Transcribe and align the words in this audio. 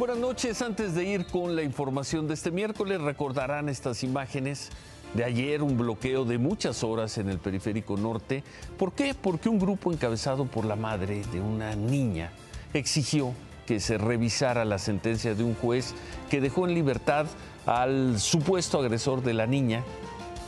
Buenas 0.00 0.16
noches. 0.16 0.62
Antes 0.62 0.94
de 0.94 1.04
ir 1.04 1.26
con 1.26 1.54
la 1.54 1.62
información 1.62 2.26
de 2.26 2.32
este 2.32 2.50
miércoles, 2.50 3.02
recordarán 3.02 3.68
estas 3.68 4.02
imágenes 4.02 4.70
de 5.12 5.24
ayer, 5.24 5.62
un 5.62 5.76
bloqueo 5.76 6.24
de 6.24 6.38
muchas 6.38 6.82
horas 6.82 7.18
en 7.18 7.28
el 7.28 7.38
periférico 7.38 7.98
norte. 7.98 8.42
¿Por 8.78 8.92
qué? 8.92 9.12
Porque 9.12 9.50
un 9.50 9.58
grupo 9.58 9.92
encabezado 9.92 10.46
por 10.46 10.64
la 10.64 10.74
madre 10.74 11.22
de 11.30 11.42
una 11.42 11.76
niña 11.76 12.32
exigió 12.72 13.34
que 13.66 13.78
se 13.78 13.98
revisara 13.98 14.64
la 14.64 14.78
sentencia 14.78 15.34
de 15.34 15.44
un 15.44 15.54
juez 15.54 15.92
que 16.30 16.40
dejó 16.40 16.66
en 16.66 16.72
libertad 16.72 17.26
al 17.66 18.18
supuesto 18.18 18.78
agresor 18.78 19.22
de 19.22 19.34
la 19.34 19.46
niña, 19.46 19.84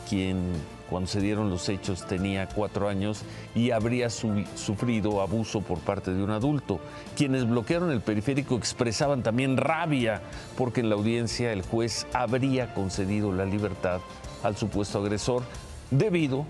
quien 0.09 0.51
cuando 0.93 1.09
se 1.09 1.21
dieron 1.21 1.49
los 1.49 1.69
hechos 1.69 2.05
tenía 2.05 2.47
cuatro 2.47 2.87
años 2.87 3.23
y 3.55 3.71
habría 3.71 4.11
sufrido 4.11 5.21
abuso 5.23 5.61
por 5.61 5.79
parte 5.79 6.13
de 6.13 6.21
un 6.21 6.29
adulto. 6.29 6.79
Quienes 7.17 7.49
bloquearon 7.49 7.89
el 7.89 8.01
periférico 8.01 8.55
expresaban 8.55 9.23
también 9.23 9.57
rabia 9.57 10.21
porque 10.55 10.81
en 10.81 10.89
la 10.89 10.95
audiencia 10.95 11.51
el 11.51 11.63
juez 11.63 12.05
habría 12.13 12.75
concedido 12.75 13.31
la 13.31 13.43
libertad 13.43 14.01
al 14.43 14.55
supuesto 14.55 14.99
agresor 14.99 15.41
debido 15.89 16.45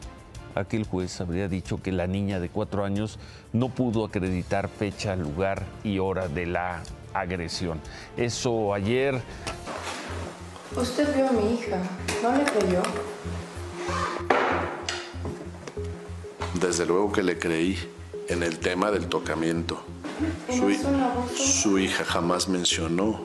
a 0.55 0.65
que 0.65 0.75
el 0.75 0.87
juez 0.87 1.21
habría 1.21 1.48
dicho 1.48 1.81
que 1.81 1.93
la 1.93 2.05
niña 2.05 2.41
de 2.41 2.49
cuatro 2.49 2.84
años 2.84 3.20
no 3.53 3.70
pudo 3.70 4.03
acreditar 4.03 4.67
fecha, 4.67 5.15
lugar 5.15 5.63
y 5.85 5.99
hora 5.99 6.27
de 6.27 6.48
la 6.48 6.84
agresión. 7.13 7.79
Eso 8.17 8.73
ayer... 8.73 9.21
Usted 10.75 11.15
vio 11.15 11.29
a 11.29 11.31
mi 11.31 11.53
hija, 11.53 11.77
¿no 12.21 12.35
le 12.35 12.43
creyó? 12.43 12.81
Desde 16.63 16.85
luego 16.85 17.12
que 17.12 17.23
le 17.23 17.38
creí 17.38 17.77
en 18.30 18.41
el 18.41 18.58
tema 18.59 18.90
del 18.90 19.08
tocamiento. 19.08 19.84
Su, 20.49 20.74
su 21.35 21.77
hija 21.77 22.05
jamás 22.05 22.48
mencionó 22.48 23.20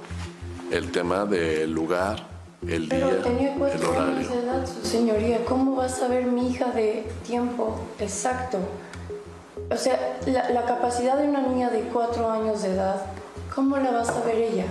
el 0.72 0.90
tema 0.90 1.24
del 1.24 1.70
lugar, 1.70 2.26
el 2.66 2.88
Pero 2.88 3.06
día, 3.06 3.22
tenía 3.22 3.52
el 3.52 3.58
cuatro 3.60 3.92
años 3.92 4.26
horario. 4.26 4.28
de 4.30 4.38
edad, 4.40 4.66
su 4.66 4.84
señoría. 4.84 5.44
¿Cómo 5.44 5.76
va 5.76 5.84
a 5.84 5.88
saber 5.88 6.26
mi 6.26 6.50
hija 6.50 6.72
de 6.72 7.06
tiempo 7.24 7.80
exacto? 8.00 8.58
O 9.70 9.76
sea, 9.76 10.18
la, 10.26 10.50
la 10.50 10.64
capacidad 10.64 11.16
de 11.16 11.28
una 11.28 11.40
niña 11.40 11.70
de 11.70 11.82
cuatro 11.92 12.28
años 12.28 12.62
de 12.62 12.72
edad, 12.72 13.06
¿cómo 13.54 13.76
la 13.76 13.92
va 13.92 14.00
a 14.00 14.04
saber 14.04 14.34
ella? 14.34 14.66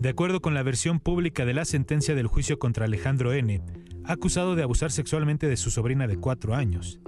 De 0.00 0.08
acuerdo 0.08 0.40
con 0.40 0.54
la 0.54 0.64
versión 0.64 0.98
pública 0.98 1.44
de 1.44 1.54
la 1.54 1.64
sentencia 1.64 2.16
del 2.16 2.26
juicio 2.26 2.58
contra 2.58 2.86
Alejandro 2.86 3.32
N., 3.32 3.62
acusado 4.06 4.54
de 4.54 4.62
abusar 4.62 4.92
sexualmente 4.92 5.48
de 5.48 5.56
su 5.56 5.70
sobrina 5.70 6.06
de 6.06 6.16
cuatro 6.16 6.54
años, 6.54 7.00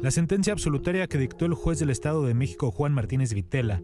la 0.00 0.10
sentencia 0.10 0.52
absolutaria 0.52 1.06
que 1.06 1.18
dictó 1.18 1.46
el 1.46 1.54
juez 1.54 1.78
del 1.78 1.90
Estado 1.90 2.24
de 2.26 2.34
México 2.34 2.70
Juan 2.70 2.92
Martínez 2.92 3.34
Vitela 3.34 3.82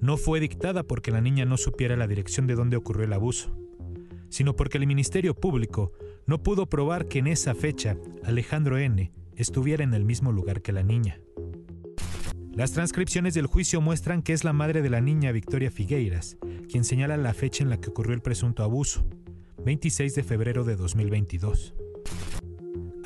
no 0.00 0.16
fue 0.16 0.40
dictada 0.40 0.82
porque 0.84 1.10
la 1.10 1.20
niña 1.20 1.44
no 1.44 1.56
supiera 1.56 1.96
la 1.96 2.06
dirección 2.06 2.46
de 2.46 2.54
dónde 2.54 2.76
ocurrió 2.76 3.04
el 3.04 3.12
abuso, 3.12 3.56
sino 4.28 4.54
porque 4.54 4.78
el 4.78 4.86
Ministerio 4.86 5.34
Público 5.34 5.92
no 6.26 6.42
pudo 6.42 6.66
probar 6.66 7.06
que 7.06 7.18
en 7.18 7.26
esa 7.26 7.54
fecha 7.54 7.96
Alejandro 8.24 8.78
N. 8.78 9.12
estuviera 9.34 9.82
en 9.82 9.94
el 9.94 10.04
mismo 10.04 10.30
lugar 10.30 10.62
que 10.62 10.72
la 10.72 10.82
niña. 10.82 11.20
Las 12.52 12.72
transcripciones 12.72 13.34
del 13.34 13.46
juicio 13.46 13.80
muestran 13.80 14.22
que 14.22 14.32
es 14.32 14.44
la 14.44 14.52
madre 14.52 14.82
de 14.82 14.90
la 14.90 15.00
niña 15.00 15.32
Victoria 15.32 15.70
Figueiras 15.70 16.36
quien 16.68 16.84
señala 16.84 17.16
la 17.16 17.34
fecha 17.34 17.64
en 17.64 17.70
la 17.70 17.80
que 17.80 17.88
ocurrió 17.88 18.14
el 18.14 18.20
presunto 18.20 18.62
abuso, 18.62 19.04
26 19.64 20.14
de 20.14 20.22
febrero 20.22 20.64
de 20.64 20.76
2022. 20.76 21.74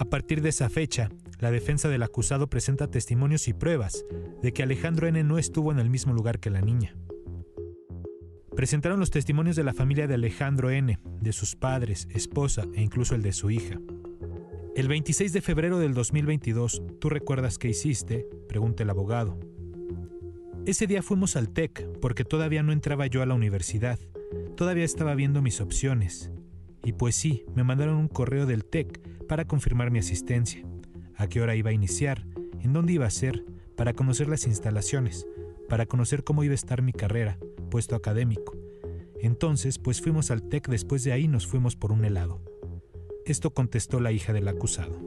A 0.02 0.04
partir 0.04 0.42
de 0.42 0.48
esa 0.48 0.68
fecha, 0.68 1.10
la 1.38 1.52
defensa 1.52 1.88
del 1.88 2.02
acusado 2.02 2.50
presenta 2.50 2.90
testimonios 2.90 3.46
y 3.46 3.52
pruebas 3.52 4.04
de 4.42 4.52
que 4.52 4.64
Alejandro 4.64 5.06
N. 5.06 5.22
no 5.22 5.38
estuvo 5.38 5.70
en 5.70 5.78
el 5.78 5.90
mismo 5.90 6.12
lugar 6.12 6.40
que 6.40 6.50
la 6.50 6.60
niña. 6.60 6.96
Presentaron 8.56 8.98
los 8.98 9.12
testimonios 9.12 9.54
de 9.54 9.62
la 9.62 9.72
familia 9.72 10.08
de 10.08 10.14
Alejandro 10.14 10.72
N., 10.72 10.98
de 11.20 11.32
sus 11.32 11.54
padres, 11.54 12.08
esposa 12.10 12.64
e 12.74 12.82
incluso 12.82 13.14
el 13.14 13.22
de 13.22 13.32
su 13.32 13.52
hija. 13.52 13.78
El 14.74 14.88
26 14.88 15.32
de 15.32 15.40
febrero 15.40 15.78
del 15.78 15.94
2022, 15.94 16.82
¿tú 16.98 17.08
recuerdas 17.08 17.56
qué 17.56 17.68
hiciste? 17.68 18.26
pregunta 18.48 18.82
el 18.82 18.90
abogado. 18.90 19.38
Ese 20.66 20.88
día 20.88 21.02
fuimos 21.02 21.36
al 21.36 21.50
TEC 21.50 22.00
porque 22.00 22.24
todavía 22.24 22.64
no 22.64 22.72
entraba 22.72 23.06
yo 23.06 23.22
a 23.22 23.26
la 23.26 23.34
universidad. 23.34 24.00
Todavía 24.56 24.84
estaba 24.84 25.14
viendo 25.14 25.42
mis 25.42 25.60
opciones. 25.60 26.32
Y 26.84 26.92
pues 26.92 27.14
sí, 27.14 27.44
me 27.54 27.64
mandaron 27.64 27.96
un 27.96 28.08
correo 28.08 28.46
del 28.46 28.64
TEC 28.64 29.00
para 29.26 29.46
confirmar 29.46 29.90
mi 29.90 29.98
asistencia. 29.98 30.66
A 31.16 31.28
qué 31.28 31.40
hora 31.40 31.54
iba 31.54 31.70
a 31.70 31.74
iniciar, 31.74 32.26
en 32.60 32.72
dónde 32.72 32.94
iba 32.94 33.06
a 33.06 33.10
ser, 33.10 33.44
para 33.76 33.92
conocer 33.92 34.28
las 34.28 34.46
instalaciones, 34.46 35.26
para 35.68 35.86
conocer 35.86 36.24
cómo 36.24 36.44
iba 36.44 36.52
a 36.52 36.54
estar 36.54 36.82
mi 36.82 36.92
carrera, 36.92 37.38
puesto 37.70 37.94
académico. 37.94 38.56
Entonces, 39.20 39.78
pues 39.78 40.00
fuimos 40.00 40.30
al 40.30 40.42
TEC, 40.42 40.68
después 40.68 41.04
de 41.04 41.12
ahí 41.12 41.28
nos 41.28 41.46
fuimos 41.46 41.76
por 41.76 41.92
un 41.92 42.04
helado. 42.04 42.42
Esto 43.24 43.54
contestó 43.54 44.00
la 44.00 44.10
hija 44.10 44.32
del 44.32 44.48
acusado. 44.48 44.98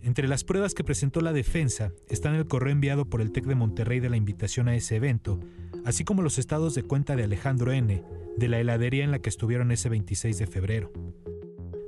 Entre 0.00 0.28
las 0.28 0.44
pruebas 0.44 0.72
que 0.72 0.84
presentó 0.84 1.20
la 1.20 1.32
defensa 1.32 1.92
están 2.08 2.34
el 2.34 2.46
correo 2.46 2.72
enviado 2.72 3.04
por 3.04 3.20
el 3.20 3.32
TEC 3.32 3.44
de 3.44 3.56
Monterrey 3.56 4.00
de 4.00 4.08
la 4.08 4.16
invitación 4.16 4.68
a 4.68 4.76
ese 4.76 4.96
evento, 4.96 5.40
así 5.84 6.04
como 6.04 6.22
los 6.22 6.38
estados 6.38 6.74
de 6.74 6.84
cuenta 6.84 7.16
de 7.16 7.24
Alejandro 7.24 7.72
N., 7.72 8.02
de 8.38 8.48
la 8.48 8.60
heladería 8.60 9.04
en 9.04 9.10
la 9.10 9.18
que 9.18 9.28
estuvieron 9.28 9.72
ese 9.72 9.88
26 9.88 10.38
de 10.38 10.46
febrero. 10.46 10.92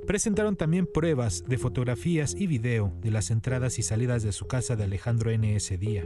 Presentaron 0.05 0.57
también 0.57 0.87
pruebas 0.91 1.45
de 1.47 1.57
fotografías 1.57 2.35
y 2.37 2.47
video 2.47 2.93
de 3.01 3.11
las 3.11 3.31
entradas 3.31 3.79
y 3.79 3.83
salidas 3.83 4.23
de 4.23 4.33
su 4.33 4.47
casa 4.47 4.75
de 4.75 4.83
Alejandro 4.83 5.31
N. 5.31 5.55
ese 5.55 5.77
día. 5.77 6.05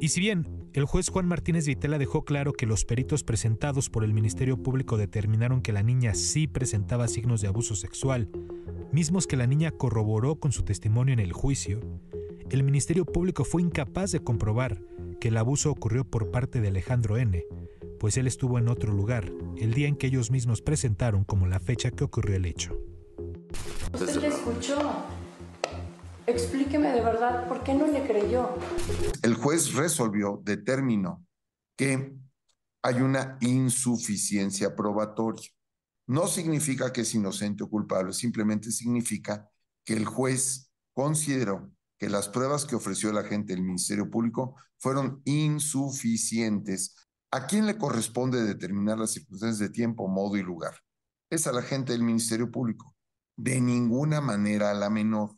Y 0.00 0.08
si 0.08 0.20
bien 0.20 0.46
el 0.72 0.86
juez 0.86 1.08
Juan 1.08 1.26
Martínez 1.26 1.66
Vitela 1.66 1.98
dejó 1.98 2.24
claro 2.24 2.52
que 2.52 2.66
los 2.66 2.84
peritos 2.84 3.22
presentados 3.22 3.90
por 3.90 4.04
el 4.04 4.14
Ministerio 4.14 4.62
Público 4.62 4.96
determinaron 4.96 5.60
que 5.60 5.72
la 5.72 5.82
niña 5.82 6.14
sí 6.14 6.46
presentaba 6.46 7.08
signos 7.08 7.40
de 7.40 7.48
abuso 7.48 7.76
sexual, 7.76 8.28
mismos 8.92 9.26
que 9.26 9.36
la 9.36 9.46
niña 9.46 9.70
corroboró 9.70 10.36
con 10.36 10.52
su 10.52 10.62
testimonio 10.62 11.12
en 11.12 11.20
el 11.20 11.32
juicio, 11.32 11.80
el 12.50 12.62
Ministerio 12.62 13.04
Público 13.04 13.44
fue 13.44 13.62
incapaz 13.62 14.12
de 14.12 14.20
comprobar 14.20 14.80
que 15.20 15.28
el 15.28 15.36
abuso 15.36 15.70
ocurrió 15.70 16.04
por 16.04 16.30
parte 16.30 16.60
de 16.60 16.68
Alejandro 16.68 17.16
N., 17.16 17.44
pues 18.04 18.18
él 18.18 18.26
estuvo 18.26 18.58
en 18.58 18.68
otro 18.68 18.92
lugar, 18.92 19.32
el 19.56 19.72
día 19.72 19.88
en 19.88 19.96
que 19.96 20.08
ellos 20.08 20.30
mismos 20.30 20.60
presentaron 20.60 21.24
como 21.24 21.46
la 21.46 21.58
fecha 21.58 21.90
que 21.90 22.04
ocurrió 22.04 22.36
el 22.36 22.44
hecho. 22.44 22.78
Usted 23.94 24.20
le 24.20 24.28
escuchó. 24.28 25.06
Explíqueme 26.26 26.92
de 26.92 27.00
verdad 27.00 27.48
por 27.48 27.64
qué 27.64 27.72
no 27.72 27.86
le 27.86 28.06
creyó. 28.06 28.58
El 29.22 29.32
juez 29.32 29.72
resolvió, 29.72 30.42
determinó 30.44 31.26
que 31.78 32.14
hay 32.82 33.00
una 33.00 33.38
insuficiencia 33.40 34.76
probatoria. 34.76 35.48
No 36.06 36.26
significa 36.26 36.92
que 36.92 37.00
es 37.00 37.14
inocente 37.14 37.64
o 37.64 37.70
culpable, 37.70 38.12
simplemente 38.12 38.70
significa 38.70 39.48
que 39.82 39.94
el 39.94 40.04
juez 40.04 40.70
consideró 40.92 41.72
que 41.98 42.10
las 42.10 42.28
pruebas 42.28 42.66
que 42.66 42.76
ofreció 42.76 43.08
el 43.08 43.16
agente 43.16 43.54
del 43.54 43.62
Ministerio 43.62 44.10
Público 44.10 44.56
fueron 44.76 45.22
insuficientes. 45.24 46.94
¿A 47.34 47.48
quién 47.48 47.66
le 47.66 47.76
corresponde 47.76 48.44
determinar 48.44 48.96
las 48.96 49.10
circunstancias 49.10 49.58
de 49.58 49.68
tiempo, 49.68 50.06
modo 50.06 50.36
y 50.36 50.42
lugar? 50.44 50.74
Es 51.28 51.48
a 51.48 51.52
la 51.52 51.62
gente 51.62 51.90
del 51.90 52.04
Ministerio 52.04 52.48
Público. 52.48 52.94
De 53.36 53.60
ninguna 53.60 54.20
manera 54.20 54.70
a 54.70 54.74
la 54.74 54.88
menor, 54.88 55.36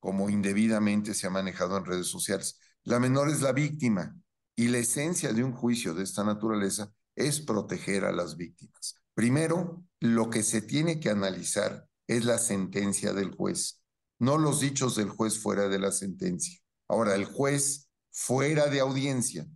como 0.00 0.28
indebidamente 0.28 1.14
se 1.14 1.26
ha 1.26 1.30
manejado 1.30 1.78
en 1.78 1.86
redes 1.86 2.08
sociales. 2.08 2.60
La 2.82 3.00
menor 3.00 3.30
es 3.30 3.40
la 3.40 3.52
víctima 3.52 4.20
y 4.54 4.68
la 4.68 4.76
esencia 4.76 5.32
de 5.32 5.42
un 5.42 5.52
juicio 5.52 5.94
de 5.94 6.04
esta 6.04 6.24
naturaleza 6.24 6.92
es 7.16 7.40
proteger 7.40 8.04
a 8.04 8.12
las 8.12 8.36
víctimas. 8.36 8.96
Primero, 9.14 9.82
lo 10.00 10.28
que 10.28 10.42
se 10.42 10.60
tiene 10.60 11.00
que 11.00 11.08
analizar 11.08 11.88
es 12.06 12.26
la 12.26 12.36
sentencia 12.36 13.14
del 13.14 13.34
juez, 13.34 13.82
no 14.18 14.36
los 14.36 14.60
dichos 14.60 14.96
del 14.96 15.08
juez 15.08 15.38
fuera 15.38 15.68
de 15.68 15.78
la 15.78 15.90
sentencia. 15.90 16.60
Ahora, 16.86 17.14
el 17.14 17.24
juez 17.24 17.88
fuera 18.10 18.66
de 18.66 18.80
audiencia, 18.80 19.48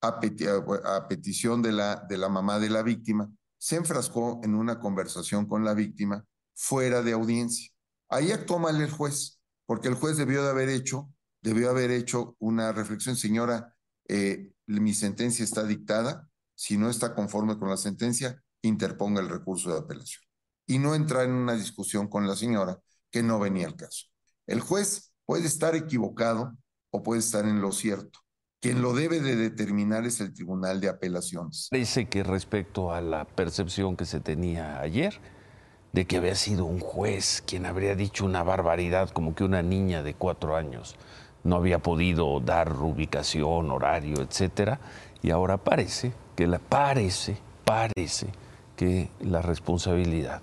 a, 0.00 0.20
peti 0.20 0.46
a 0.46 1.08
petición 1.08 1.62
de 1.62 1.72
la, 1.72 2.04
de 2.08 2.18
la 2.18 2.28
mamá 2.28 2.58
de 2.58 2.70
la 2.70 2.82
víctima, 2.82 3.30
se 3.58 3.76
enfrascó 3.76 4.40
en 4.44 4.54
una 4.54 4.78
conversación 4.78 5.46
con 5.46 5.64
la 5.64 5.74
víctima 5.74 6.24
fuera 6.54 7.02
de 7.02 7.12
audiencia. 7.12 7.70
Ahí 8.08 8.30
actuó 8.32 8.58
mal 8.58 8.80
el 8.80 8.90
juez, 8.90 9.40
porque 9.66 9.88
el 9.88 9.94
juez 9.94 10.16
debió 10.16 10.42
de 10.42 10.50
haber 10.50 10.68
hecho, 10.68 11.10
debió 11.42 11.70
haber 11.70 11.90
hecho 11.90 12.36
una 12.38 12.72
reflexión, 12.72 13.16
señora, 13.16 13.74
eh, 14.08 14.52
mi 14.66 14.94
sentencia 14.94 15.44
está 15.44 15.64
dictada, 15.64 16.28
si 16.54 16.78
no 16.78 16.88
está 16.88 17.14
conforme 17.14 17.58
con 17.58 17.68
la 17.68 17.76
sentencia, 17.76 18.42
interponga 18.62 19.20
el 19.20 19.28
recurso 19.28 19.72
de 19.72 19.78
apelación. 19.78 20.22
Y 20.66 20.78
no 20.78 20.94
entrar 20.94 21.24
en 21.24 21.32
una 21.32 21.54
discusión 21.54 22.08
con 22.08 22.26
la 22.26 22.36
señora 22.36 22.80
que 23.10 23.22
no 23.22 23.38
venía 23.38 23.66
al 23.66 23.76
caso. 23.76 24.06
El 24.46 24.60
juez 24.60 25.12
puede 25.24 25.46
estar 25.46 25.74
equivocado 25.74 26.56
o 26.90 27.02
puede 27.02 27.20
estar 27.20 27.44
en 27.46 27.60
lo 27.60 27.72
cierto. 27.72 28.20
Quien 28.66 28.82
lo 28.82 28.94
debe 28.94 29.20
de 29.20 29.36
determinar 29.36 30.04
es 30.06 30.20
el 30.20 30.34
Tribunal 30.34 30.80
de 30.80 30.88
Apelaciones. 30.88 31.68
Parece 31.70 32.06
que 32.08 32.24
respecto 32.24 32.92
a 32.92 33.00
la 33.00 33.24
percepción 33.24 33.96
que 33.96 34.04
se 34.04 34.18
tenía 34.18 34.80
ayer, 34.80 35.20
de 35.92 36.04
que 36.04 36.16
había 36.16 36.34
sido 36.34 36.64
un 36.64 36.80
juez 36.80 37.44
quien 37.46 37.64
habría 37.64 37.94
dicho 37.94 38.24
una 38.24 38.42
barbaridad 38.42 39.10
como 39.10 39.36
que 39.36 39.44
una 39.44 39.62
niña 39.62 40.02
de 40.02 40.14
cuatro 40.14 40.56
años 40.56 40.96
no 41.44 41.54
había 41.54 41.78
podido 41.78 42.40
dar 42.40 42.72
ubicación, 42.72 43.70
horario, 43.70 44.20
etcétera, 44.20 44.80
y 45.22 45.30
ahora 45.30 45.58
parece 45.58 46.12
que 46.34 46.48
la 46.48 46.58
parece, 46.58 47.36
parece 47.64 48.26
que 48.74 49.10
la 49.20 49.42
responsabilidad 49.42 50.42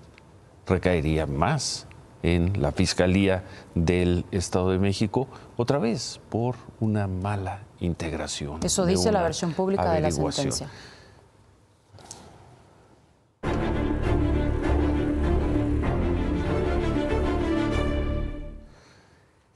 recaería 0.66 1.26
más 1.26 1.86
en 2.24 2.60
la 2.60 2.72
Fiscalía 2.72 3.44
del 3.74 4.24
Estado 4.32 4.70
de 4.70 4.78
México, 4.78 5.28
otra 5.58 5.78
vez 5.78 6.20
por 6.30 6.56
una 6.80 7.06
mala 7.06 7.60
integración. 7.80 8.60
Eso 8.64 8.86
dice 8.86 9.12
la 9.12 9.22
versión 9.22 9.52
pública 9.52 9.92
de 9.92 10.00
la 10.00 10.10
sentencia. 10.10 10.70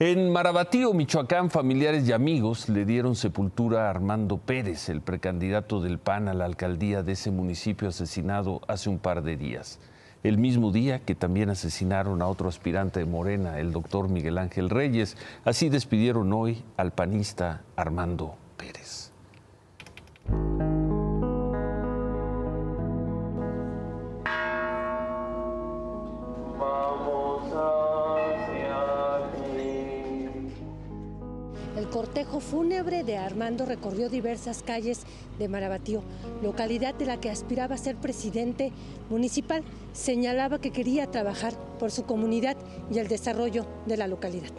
En 0.00 0.30
Marabatío, 0.30 0.92
Michoacán, 0.92 1.50
familiares 1.50 2.06
y 2.06 2.12
amigos 2.12 2.68
le 2.68 2.84
dieron 2.84 3.16
sepultura 3.16 3.86
a 3.86 3.90
Armando 3.90 4.36
Pérez, 4.36 4.90
el 4.90 5.00
precandidato 5.00 5.80
del 5.80 5.98
PAN 5.98 6.28
a 6.28 6.34
la 6.34 6.44
alcaldía 6.44 7.02
de 7.02 7.12
ese 7.12 7.30
municipio 7.30 7.88
asesinado 7.88 8.60
hace 8.68 8.90
un 8.90 8.98
par 8.98 9.22
de 9.22 9.38
días. 9.38 9.80
El 10.24 10.38
mismo 10.38 10.72
día 10.72 11.00
que 11.00 11.14
también 11.14 11.48
asesinaron 11.48 12.22
a 12.22 12.26
otro 12.26 12.48
aspirante 12.48 13.00
de 13.00 13.06
Morena, 13.06 13.60
el 13.60 13.72
doctor 13.72 14.08
Miguel 14.08 14.38
Ángel 14.38 14.68
Reyes. 14.68 15.16
Así 15.44 15.68
despidieron 15.68 16.32
hoy 16.32 16.64
al 16.76 16.92
panista 16.92 17.62
Armando 17.76 18.34
Pérez. 18.56 19.12
Cortejo 32.28 32.40
fúnebre 32.40 33.04
de 33.04 33.16
Armando 33.16 33.64
recorrió 33.64 34.08
diversas 34.08 34.62
calles 34.62 35.04
de 35.38 35.48
Marabatío, 35.48 36.02
localidad 36.42 36.94
de 36.94 37.06
la 37.06 37.18
que 37.18 37.30
aspiraba 37.30 37.74
a 37.74 37.78
ser 37.78 37.96
presidente 37.96 38.72
municipal. 39.08 39.62
Señalaba 39.92 40.60
que 40.60 40.70
quería 40.70 41.10
trabajar 41.10 41.54
por 41.78 41.90
su 41.90 42.04
comunidad 42.04 42.56
y 42.90 42.98
el 42.98 43.08
desarrollo 43.08 43.66
de 43.86 43.96
la 43.96 44.06
localidad. 44.06 44.50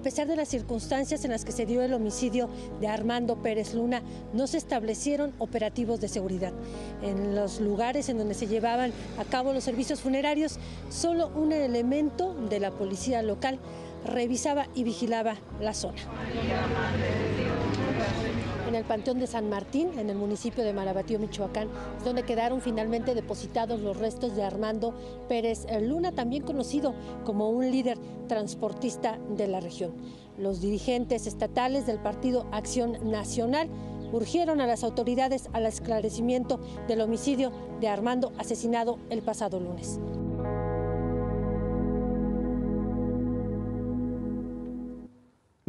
A 0.00 0.02
pesar 0.02 0.26
de 0.26 0.34
las 0.34 0.48
circunstancias 0.48 1.26
en 1.26 1.30
las 1.30 1.44
que 1.44 1.52
se 1.52 1.66
dio 1.66 1.82
el 1.82 1.92
homicidio 1.92 2.48
de 2.80 2.88
Armando 2.88 3.36
Pérez 3.36 3.74
Luna, 3.74 4.00
no 4.32 4.46
se 4.46 4.56
establecieron 4.56 5.34
operativos 5.38 6.00
de 6.00 6.08
seguridad. 6.08 6.54
En 7.02 7.34
los 7.34 7.60
lugares 7.60 8.08
en 8.08 8.16
donde 8.16 8.32
se 8.32 8.46
llevaban 8.46 8.94
a 9.18 9.26
cabo 9.26 9.52
los 9.52 9.62
servicios 9.62 10.00
funerarios, 10.00 10.58
solo 10.88 11.28
un 11.34 11.52
elemento 11.52 12.32
de 12.48 12.60
la 12.60 12.70
policía 12.70 13.20
local 13.20 13.58
revisaba 14.06 14.68
y 14.74 14.84
vigilaba 14.84 15.36
la 15.60 15.74
zona 15.74 16.00
el 18.80 18.86
Panteón 18.86 19.18
de 19.18 19.26
San 19.26 19.50
Martín, 19.50 19.98
en 19.98 20.08
el 20.08 20.16
municipio 20.16 20.64
de 20.64 20.72
Marabatío, 20.72 21.18
Michoacán, 21.18 21.68
donde 22.02 22.22
quedaron 22.22 22.62
finalmente 22.62 23.14
depositados 23.14 23.80
los 23.80 23.98
restos 23.98 24.34
de 24.34 24.42
Armando 24.42 24.94
Pérez 25.28 25.66
Luna, 25.82 26.12
también 26.12 26.42
conocido 26.42 26.94
como 27.24 27.50
un 27.50 27.70
líder 27.70 27.98
transportista 28.26 29.18
de 29.36 29.48
la 29.48 29.60
región. 29.60 29.92
Los 30.38 30.62
dirigentes 30.62 31.26
estatales 31.26 31.86
del 31.86 31.98
Partido 31.98 32.46
Acción 32.52 33.10
Nacional 33.10 33.68
urgieron 34.12 34.60
a 34.60 34.66
las 34.66 34.82
autoridades 34.82 35.50
al 35.52 35.66
esclarecimiento 35.66 36.58
del 36.88 37.02
homicidio 37.02 37.52
de 37.80 37.88
Armando 37.88 38.32
asesinado 38.38 38.98
el 39.10 39.20
pasado 39.22 39.60
lunes. 39.60 40.00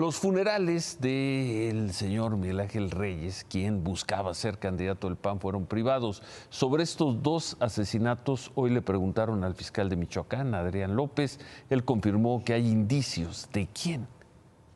Los 0.01 0.15
funerales 0.15 0.97
del 0.99 1.93
señor 1.93 2.35
Miguel 2.35 2.61
Ángel 2.61 2.89
Reyes, 2.89 3.45
quien 3.47 3.83
buscaba 3.83 4.33
ser 4.33 4.57
candidato 4.57 5.05
del 5.05 5.15
PAN, 5.15 5.39
fueron 5.39 5.67
privados. 5.67 6.23
Sobre 6.49 6.81
estos 6.81 7.21
dos 7.21 7.55
asesinatos, 7.59 8.51
hoy 8.55 8.71
le 8.71 8.81
preguntaron 8.81 9.43
al 9.43 9.53
fiscal 9.53 9.89
de 9.89 9.97
Michoacán, 9.97 10.55
Adrián 10.55 10.95
López. 10.95 11.39
Él 11.69 11.85
confirmó 11.85 12.43
que 12.43 12.53
hay 12.53 12.67
indicios 12.67 13.47
de 13.53 13.67
quién 13.67 14.07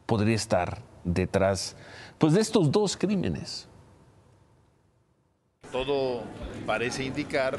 podría 0.06 0.36
estar 0.36 0.84
detrás 1.04 1.76
pues, 2.20 2.34
de 2.34 2.42
estos 2.42 2.72
dos 2.72 2.96
crímenes. 2.96 3.68
Todo 5.72 6.22
parece 6.68 7.04
indicar 7.04 7.58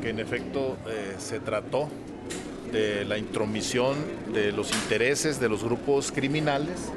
que 0.00 0.10
en 0.10 0.20
efecto 0.20 0.76
eh, 0.86 1.16
se 1.18 1.40
trató 1.40 1.88
de 2.72 3.04
la 3.04 3.18
intromisión 3.18 3.96
de 4.32 4.52
los 4.52 4.72
intereses 4.72 5.40
de 5.40 5.48
los 5.48 5.62
grupos 5.62 6.10
criminales 6.12 6.90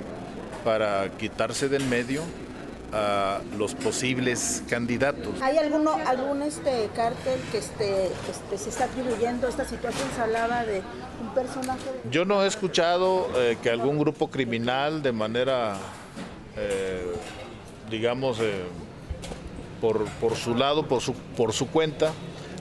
para 0.63 1.09
quitarse 1.17 1.69
del 1.69 1.85
medio 1.85 2.23
a 2.93 3.41
los 3.57 3.75
posibles 3.75 4.63
candidatos. 4.69 5.41
¿Hay 5.41 5.57
alguno, 5.57 5.91
algún 6.05 6.41
este 6.41 6.89
cártel 6.95 7.39
que 7.51 7.57
este, 7.57 8.05
este, 8.05 8.57
se 8.57 8.69
está 8.69 8.85
atribuyendo 8.85 9.47
esta 9.47 9.65
situación? 9.65 10.07
Se 10.15 10.21
hablaba 10.21 10.63
de 10.63 10.81
un 11.21 11.33
personaje. 11.33 11.89
Yo 12.09 12.25
no 12.25 12.43
he 12.43 12.47
escuchado 12.47 13.29
eh, 13.35 13.57
que 13.61 13.69
algún 13.69 13.99
grupo 13.99 14.29
criminal 14.29 15.01
de 15.01 15.11
manera, 15.11 15.75
eh, 16.55 17.05
digamos, 17.89 18.39
eh, 18.39 18.63
por, 19.81 20.05
por, 20.21 20.35
su 20.35 20.55
lado, 20.55 20.87
por 20.87 21.01
su, 21.01 21.13
por 21.13 21.53
su 21.53 21.67
cuenta, 21.67 22.13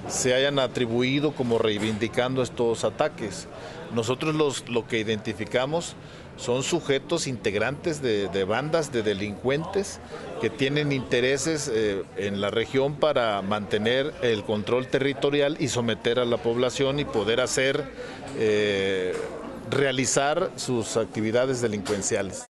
se 0.09 0.35
hayan 0.35 0.59
atribuido 0.59 1.33
como 1.33 1.59
reivindicando 1.59 2.43
estos 2.43 2.85
ataques. 2.85 3.49
Nosotros 3.95 4.35
los, 4.35 4.69
lo 4.69 4.87
que 4.87 4.99
identificamos 4.99 5.97
son 6.37 6.63
sujetos 6.63 7.27
integrantes 7.27 8.03
de, 8.03 8.45
bandas 8.45 8.93
de 8.93 9.03
delincuentes 9.03 10.01
que 10.41 10.51
tienen 10.51 10.93
intereses 10.93 11.71
eh, 11.73 12.05
en 12.17 12.41
la 12.41 12.51
región 12.51 12.97
para 12.97 13.41
mantener 13.43 14.13
el 14.23 14.45
control 14.45 14.87
territorial 14.89 15.57
y 15.59 15.69
someter 15.69 16.19
a 16.19 16.25
la 16.25 16.37
población 16.37 17.01
y 17.01 17.05
poder 17.05 17.41
hacer, 17.41 17.91
eh, 18.39 19.15
realizar 19.71 20.51
sus 20.57 20.97
actividades 20.97 21.63
delincuenciales. 21.63 22.47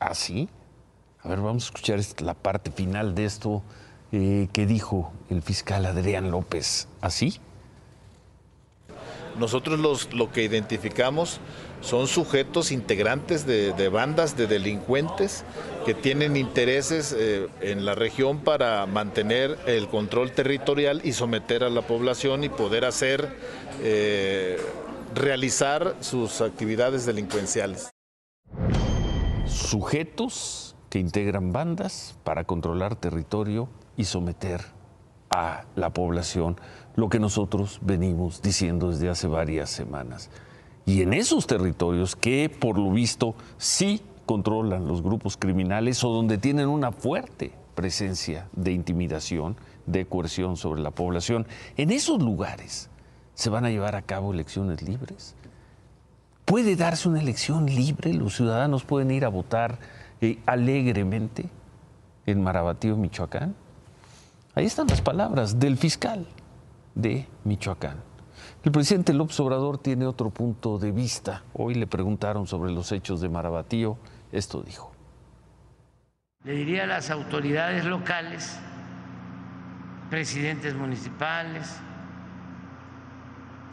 ¿Así? 0.00 0.48
¿Ah, 0.50 1.26
a 1.26 1.28
ver, 1.28 1.40
vamos 1.40 1.64
a 1.64 1.66
escuchar 1.66 2.00
la 2.20 2.34
parte 2.34 2.70
final 2.70 3.14
de 3.14 3.24
esto 3.24 3.62
eh, 4.16 4.46
que 4.52 4.64
dijo 4.64 5.12
el 5.28 5.42
fiscal 5.42 5.84
Adrián 5.86 6.30
López. 6.30 6.86
¿Así? 7.00 7.40
Nosotros 9.40 9.80
los, 9.80 10.14
lo 10.14 10.30
que 10.30 10.44
identificamos 10.44 11.40
son 11.80 12.06
sujetos 12.06 12.70
integrantes 12.70 13.44
de, 13.44 13.88
bandas 13.88 14.36
de 14.36 14.46
delincuentes 14.46 15.42
que 15.84 15.94
tienen 15.94 16.36
intereses 16.36 17.12
eh, 17.18 17.48
en 17.60 17.84
la 17.84 17.96
región 17.96 18.38
para 18.38 18.86
mantener 18.86 19.58
el 19.66 19.88
control 19.88 20.30
territorial 20.30 21.00
y 21.02 21.12
someter 21.12 21.64
a 21.64 21.68
la 21.68 21.82
población 21.82 22.44
y 22.44 22.48
poder 22.48 22.84
hacer, 22.84 23.36
eh, 23.82 24.60
realizar 25.12 25.96
sus 25.98 26.40
actividades 26.40 27.04
delincuenciales. 27.04 27.90
Sujetos 29.46 30.76
que 30.88 31.00
integran 31.00 31.50
bandas 31.50 32.16
para 32.22 32.44
controlar 32.44 32.94
territorio 32.94 33.68
y 33.96 34.04
someter 34.04 34.60
a 35.30 35.64
la 35.74 35.90
población, 35.90 36.56
lo 36.96 37.08
que 37.08 37.18
nosotros 37.18 37.80
venimos 37.82 38.40
diciendo 38.42 38.90
desde 38.90 39.08
hace 39.08 39.26
varias 39.26 39.70
semanas. 39.70 40.30
Y 40.86 41.02
en 41.02 41.12
esos 41.12 41.46
territorios 41.46 42.14
que 42.14 42.48
por 42.48 42.78
lo 42.78 42.90
visto 42.90 43.34
sí 43.56 44.02
controlan 44.26 44.86
los 44.86 45.02
grupos 45.02 45.36
criminales 45.36 46.02
o 46.04 46.10
donde 46.10 46.38
tienen 46.38 46.68
una 46.68 46.92
fuerte 46.92 47.52
presencia 47.74 48.48
de 48.52 48.72
intimidación, 48.72 49.56
de 49.86 50.06
coerción 50.06 50.56
sobre 50.56 50.82
la 50.82 50.90
población, 50.90 51.46
en 51.76 51.90
esos 51.90 52.22
lugares 52.22 52.90
se 53.34 53.50
van 53.50 53.64
a 53.64 53.70
llevar 53.70 53.96
a 53.96 54.02
cabo 54.02 54.32
elecciones 54.32 54.82
libres. 54.82 55.34
¿Puede 56.44 56.76
darse 56.76 57.08
una 57.08 57.20
elección 57.20 57.66
libre? 57.66 58.12
¿Los 58.12 58.36
ciudadanos 58.36 58.84
pueden 58.84 59.10
ir 59.10 59.24
a 59.24 59.28
votar 59.28 59.78
eh, 60.20 60.38
alegremente 60.46 61.48
en 62.26 62.42
Marabatío, 62.42 62.96
Michoacán? 62.96 63.54
Ahí 64.56 64.66
están 64.66 64.86
las 64.86 65.00
palabras 65.00 65.58
del 65.58 65.76
fiscal 65.76 66.26
de 66.94 67.26
Michoacán. 67.42 67.96
El 68.62 68.70
presidente 68.70 69.12
López 69.12 69.38
Obrador 69.40 69.78
tiene 69.78 70.06
otro 70.06 70.30
punto 70.30 70.78
de 70.78 70.92
vista. 70.92 71.42
Hoy 71.54 71.74
le 71.74 71.88
preguntaron 71.88 72.46
sobre 72.46 72.70
los 72.70 72.92
hechos 72.92 73.20
de 73.20 73.28
Marabatío. 73.28 73.98
Esto 74.30 74.62
dijo. 74.62 74.92
Le 76.44 76.52
diría 76.52 76.84
a 76.84 76.86
las 76.86 77.10
autoridades 77.10 77.84
locales, 77.84 78.56
presidentes 80.08 80.74
municipales, 80.74 81.80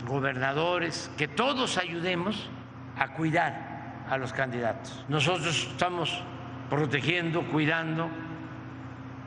gobernadores, 0.08 1.12
que 1.16 1.28
todos 1.28 1.78
ayudemos 1.78 2.50
a 2.98 3.14
cuidar 3.14 4.06
a 4.10 4.18
los 4.18 4.34
candidatos. 4.34 5.06
Nosotros 5.10 5.68
estamos 5.72 6.24
protegiendo, 6.72 7.48
cuidando 7.52 8.10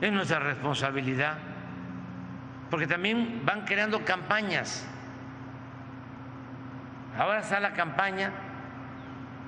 es 0.01 0.11
nuestra 0.11 0.39
responsabilidad, 0.39 1.37
porque 2.75 2.87
también 2.87 3.41
van 3.45 3.61
creando 3.61 4.03
campañas 4.03 4.85
Ahora 7.17 7.39
está 7.39 7.61
la 7.61 7.71
campaña 7.71 8.33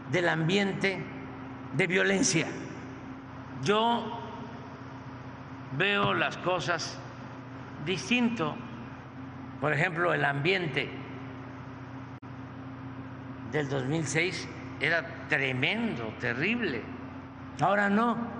del 0.09 0.29
ambiente 0.29 1.03
de 1.73 1.87
violencia. 1.87 2.47
Yo 3.63 4.17
veo 5.77 6.13
las 6.13 6.37
cosas 6.37 6.97
distinto. 7.85 8.55
Por 9.59 9.73
ejemplo, 9.73 10.13
el 10.13 10.23
ambiente 10.23 10.89
del 13.51 13.67
2006 13.67 14.47
era 14.79 15.05
tremendo, 15.27 16.13
terrible. 16.21 16.81
Ahora 17.59 17.89
no. 17.89 18.36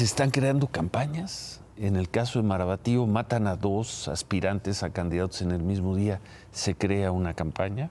Se 0.00 0.04
están 0.04 0.30
creando 0.30 0.66
campañas. 0.66 1.60
En 1.76 1.94
el 1.94 2.08
caso 2.08 2.40
de 2.40 2.48
Marabatío, 2.48 3.06
matan 3.06 3.46
a 3.46 3.56
dos 3.56 4.08
aspirantes 4.08 4.82
a 4.82 4.88
candidatos 4.88 5.42
en 5.42 5.50
el 5.50 5.62
mismo 5.62 5.94
día. 5.94 6.20
Se 6.52 6.74
crea 6.74 7.12
una 7.12 7.34
campaña. 7.34 7.90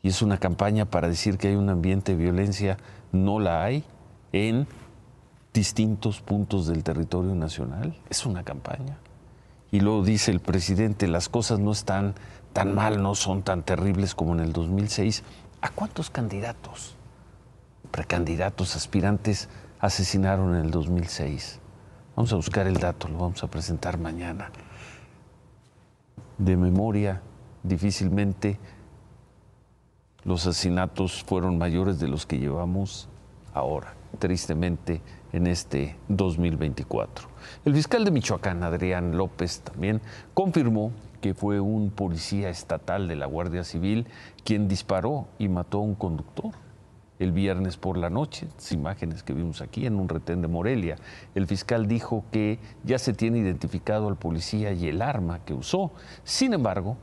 Y 0.00 0.08
es 0.08 0.22
una 0.22 0.38
campaña 0.38 0.86
para 0.86 1.06
decir 1.06 1.36
que 1.36 1.48
hay 1.48 1.54
un 1.54 1.68
ambiente 1.68 2.12
de 2.12 2.22
violencia. 2.22 2.78
No 3.12 3.40
la 3.40 3.62
hay 3.62 3.84
en 4.32 4.66
distintos 5.52 6.22
puntos 6.22 6.66
del 6.66 6.82
territorio 6.82 7.34
nacional. 7.34 7.94
Es 8.08 8.24
una 8.24 8.42
campaña. 8.42 8.96
Y 9.70 9.80
luego 9.80 10.02
dice 10.02 10.30
el 10.30 10.40
presidente, 10.40 11.08
las 11.08 11.28
cosas 11.28 11.58
no 11.58 11.72
están 11.72 12.14
tan 12.54 12.74
mal, 12.74 13.02
no 13.02 13.14
son 13.14 13.42
tan 13.42 13.64
terribles 13.64 14.14
como 14.14 14.32
en 14.32 14.40
el 14.40 14.54
2006. 14.54 15.24
¿A 15.60 15.68
cuántos 15.68 16.08
candidatos, 16.08 16.96
precandidatos, 17.90 18.76
aspirantes 18.76 19.50
asesinaron 19.84 20.54
en 20.54 20.64
el 20.64 20.70
2006? 20.70 21.60
Vamos 22.16 22.32
a 22.32 22.36
buscar 22.36 22.66
el 22.66 22.78
dato, 22.78 23.06
lo 23.06 23.18
vamos 23.18 23.42
a 23.44 23.48
presentar 23.48 23.98
mañana. 23.98 24.50
De 26.38 26.56
memoria, 26.56 27.20
difícilmente 27.62 28.58
los 30.22 30.46
asesinatos 30.46 31.22
fueron 31.22 31.58
mayores 31.58 32.00
de 32.00 32.08
los 32.08 32.24
que 32.24 32.38
llevamos 32.38 33.10
ahora, 33.52 33.94
tristemente 34.18 35.02
en 35.34 35.46
este 35.46 35.98
2024. 36.08 37.28
El 37.66 37.74
fiscal 37.74 38.06
de 38.06 38.10
Michoacán, 38.10 38.62
Adrián 38.62 39.18
López, 39.18 39.60
también 39.60 40.00
confirmó 40.32 40.92
que 41.20 41.34
fue 41.34 41.60
un 41.60 41.90
policía 41.90 42.48
estatal 42.48 43.06
de 43.06 43.16
la 43.16 43.26
Guardia 43.26 43.64
Civil 43.64 44.06
quien 44.44 44.66
disparó 44.66 45.28
y 45.38 45.48
mató 45.48 45.78
a 45.78 45.82
un 45.82 45.94
conductor 45.94 46.63
el 47.18 47.32
viernes 47.32 47.76
por 47.76 47.96
la 47.96 48.10
noche, 48.10 48.48
imágenes 48.72 49.22
que 49.22 49.32
vimos 49.32 49.60
aquí 49.60 49.86
en 49.86 49.96
un 49.96 50.08
retén 50.08 50.42
de 50.42 50.48
Morelia. 50.48 50.96
El 51.34 51.46
fiscal 51.46 51.86
dijo 51.86 52.24
que 52.32 52.58
ya 52.82 52.98
se 52.98 53.12
tiene 53.12 53.38
identificado 53.38 54.08
al 54.08 54.16
policía 54.16 54.72
y 54.72 54.88
el 54.88 55.00
arma 55.00 55.44
que 55.44 55.54
usó. 55.54 55.92
Sin 56.24 56.54
embargo, 56.54 56.96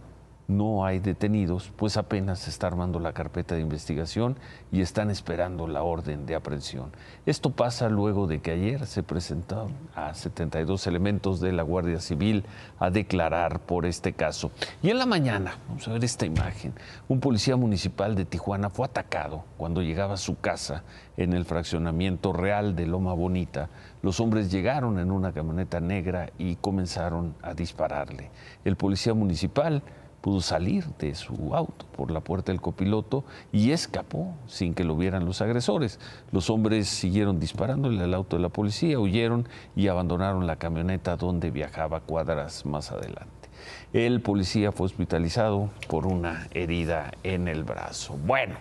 no 0.51 0.86
hay 0.86 1.00
detenidos, 1.00 1.72
pues 1.75 1.98
apenas 1.98 2.39
se 2.39 2.50
está 2.50 2.67
armando 2.67 3.00
la 3.00 3.13
carpeta 3.13 3.55
de 3.55 3.62
investigación 3.62 4.38
y 4.72 4.81
están 4.81 5.10
esperando 5.10 5.67
la 5.67 5.84
orden 5.84 6.25
de 6.25 6.36
aprehensión. 6.36 6.91
Esto 7.25 7.51
pasa 7.51 7.89
luego 7.89 8.27
de 8.27 8.39
que 8.39 8.51
ayer 8.51 8.86
se 8.86 9.03
presentaron 9.03 9.74
a 9.96 10.13
72 10.13 10.86
elementos 10.88 11.39
de 11.39 11.51
la 11.51 11.63
Guardia 11.63 12.00
Civil 12.00 12.43
a 12.79 12.89
declarar 12.89 13.62
por 13.62 13.86
este 13.86 14.13
caso. 14.13 14.51
Y 14.84 14.89
en 14.89 15.00
la 15.00 15.05
mañana, 15.05 15.58
vamos 15.67 15.88
a 15.88 15.93
ver 15.93 16.03
esta 16.03 16.25
imagen, 16.25 16.74
un 17.08 17.20
policía 17.20 17.55
municipal 17.55 18.15
de 18.15 18.25
Tijuana 18.25 18.70
fue 18.70 18.86
atacado 18.86 19.46
cuando 19.58 19.81
llegaba 19.81 20.15
a 20.15 20.17
su 20.17 20.39
casa 20.39 20.84
en 21.17 21.34
el 21.34 21.46
fraccionamiento 21.46 22.34
real 22.34 22.75
de 22.75 22.88
Loma 22.88 23.13
Bonita. 23.13 23.70
Los 24.01 24.20
hombres 24.20 24.51
llegaron 24.51 25.00
en 25.00 25.12
una 25.12 25.31
camioneta 25.31 25.79
negra 25.79 26.31
y 26.38 26.55
comenzaron 26.55 27.36
a 27.41 27.53
dispararle. 27.53 28.31
El 28.65 28.75
policía 28.75 29.13
municipal 29.13 29.84
pudo 30.22 30.42
salir 30.42 30.86
de 31.00 31.16
su 31.16 31.56
auto 31.56 31.86
por 31.98 32.12
la 32.12 32.22
puerta 32.22 32.51
del 32.51 32.62
copiloto 32.62 33.24
y 33.51 33.72
escapó 33.72 34.36
sin 34.48 34.74
que 34.74 34.84
lo 34.84 34.96
vieran 34.96 35.25
los 35.25 35.42
agresores. 35.42 36.00
Los 36.32 36.50
hombres 36.50 36.88
siguieron 36.88 37.40
disparándole 37.40 38.04
al 38.04 38.13
auto 38.13 38.38
de 38.38 38.44
la 38.44 38.50
policía, 38.50 39.00
huyeron 39.00 39.48
y 39.75 39.88
abandonaron 39.88 40.48
la 40.48 40.58
camioneta 40.58 41.18
donde 41.18 41.51
viajaba 41.51 42.01
cuadras 42.01 42.66
más 42.66 42.92
adelante. 42.92 43.50
El 43.94 44.22
policía 44.22 44.72
fue 44.72 44.86
hospitalizado 44.86 45.70
por 45.88 46.08
una 46.08 46.48
herida 46.51 47.12
en 47.24 47.48
el 47.48 47.63
brazo. 47.63 48.18
Bueno, 48.25 48.56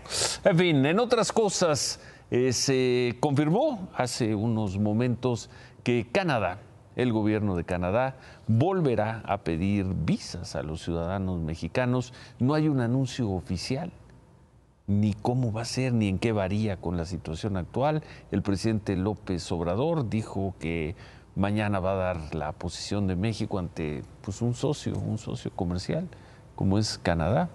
en 0.45 0.59
fin, 0.59 0.85
en 0.85 0.99
otras 0.99 1.33
cosas, 1.33 2.00
eh, 2.31 2.52
se 2.52 3.17
confirmó 3.21 3.88
hace 3.95 4.35
unos 4.35 4.79
momentos 4.79 5.50
que 5.83 6.07
Canadá 6.11 6.59
el 6.97 7.12
gobierno 7.12 7.56
de 7.56 7.64
Canadá 7.64 8.16
volverá 8.47 9.23
a 9.26 9.38
pedir 9.38 9.87
visas 9.87 10.56
a 10.56 10.62
los 10.62 10.82
ciudadanos 10.82 11.40
mexicanos. 11.40 12.12
No 12.38 12.54
hay 12.54 12.68
un 12.68 12.80
anuncio 12.80 13.30
oficial 13.30 13.92
ni 14.87 15.14
cómo 15.14 15.52
va 15.52 15.62
a 15.62 15.66
ser, 15.66 15.92
ni 15.92 16.09
en 16.09 16.18
qué 16.18 16.32
varía 16.32 16.76
con 16.76 16.97
la 16.97 17.04
situación 17.04 17.56
actual. 17.56 18.02
El 18.32 18.42
presidente 18.42 18.97
López 18.97 19.50
Obrador 19.52 20.09
dijo 20.11 20.54
que 20.59 20.97
mañana 21.37 21.78
va 21.78 21.92
a 21.92 21.94
dar 21.94 22.35
la 22.35 22.52
posición 22.52 23.06
de 23.06 23.14
México 23.14 23.61
ante 23.61 24.02
pues, 24.20 24.42
un 24.42 24.54
socio, 24.54 24.99
un 24.99 25.16
socio 25.16 25.52
comercial, 25.54 26.09
como 26.56 26.76
es 26.76 26.99
Canadá. 26.99 27.49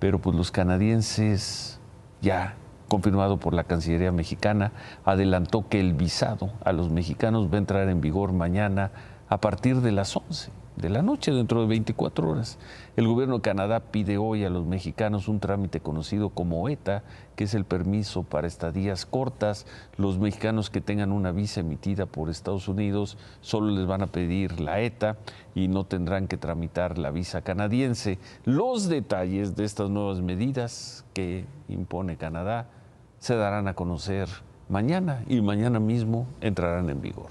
Pero 0.00 0.20
pues 0.20 0.36
los 0.36 0.50
canadienses 0.50 1.80
ya 2.20 2.56
confirmado 2.88 3.38
por 3.38 3.54
la 3.54 3.64
Cancillería 3.64 4.12
mexicana, 4.12 4.72
adelantó 5.04 5.68
que 5.68 5.80
el 5.80 5.94
visado 5.94 6.50
a 6.64 6.72
los 6.72 6.90
mexicanos 6.90 7.50
va 7.50 7.56
a 7.56 7.58
entrar 7.58 7.88
en 7.88 8.00
vigor 8.00 8.32
mañana 8.32 8.90
a 9.28 9.40
partir 9.40 9.80
de 9.82 9.92
las 9.92 10.16
11 10.16 10.50
de 10.78 10.88
la 10.88 11.02
noche, 11.02 11.32
dentro 11.32 11.60
de 11.60 11.66
24 11.66 12.30
horas. 12.30 12.58
El 12.96 13.08
gobierno 13.08 13.36
de 13.36 13.40
Canadá 13.42 13.80
pide 13.80 14.16
hoy 14.16 14.44
a 14.44 14.50
los 14.50 14.64
mexicanos 14.64 15.28
un 15.28 15.40
trámite 15.40 15.80
conocido 15.80 16.30
como 16.30 16.68
ETA, 16.68 17.02
que 17.36 17.44
es 17.44 17.54
el 17.54 17.64
permiso 17.64 18.22
para 18.22 18.46
estadías 18.46 19.04
cortas. 19.04 19.66
Los 19.96 20.18
mexicanos 20.18 20.70
que 20.70 20.80
tengan 20.80 21.12
una 21.12 21.32
visa 21.32 21.60
emitida 21.60 22.06
por 22.06 22.30
Estados 22.30 22.68
Unidos 22.68 23.18
solo 23.40 23.70
les 23.72 23.86
van 23.86 24.02
a 24.02 24.06
pedir 24.06 24.60
la 24.60 24.80
ETA 24.80 25.16
y 25.54 25.68
no 25.68 25.84
tendrán 25.84 26.28
que 26.28 26.36
tramitar 26.36 26.96
la 26.96 27.10
visa 27.10 27.42
canadiense. 27.42 28.18
Los 28.44 28.88
detalles 28.88 29.56
de 29.56 29.64
estas 29.64 29.90
nuevas 29.90 30.20
medidas 30.20 31.04
que 31.12 31.44
impone 31.68 32.16
Canadá 32.16 32.68
se 33.18 33.36
darán 33.36 33.68
a 33.68 33.74
conocer 33.74 34.28
mañana 34.68 35.22
y 35.26 35.40
mañana 35.40 35.80
mismo 35.80 36.26
entrarán 36.40 36.90
en 36.90 37.00
vigor. 37.00 37.30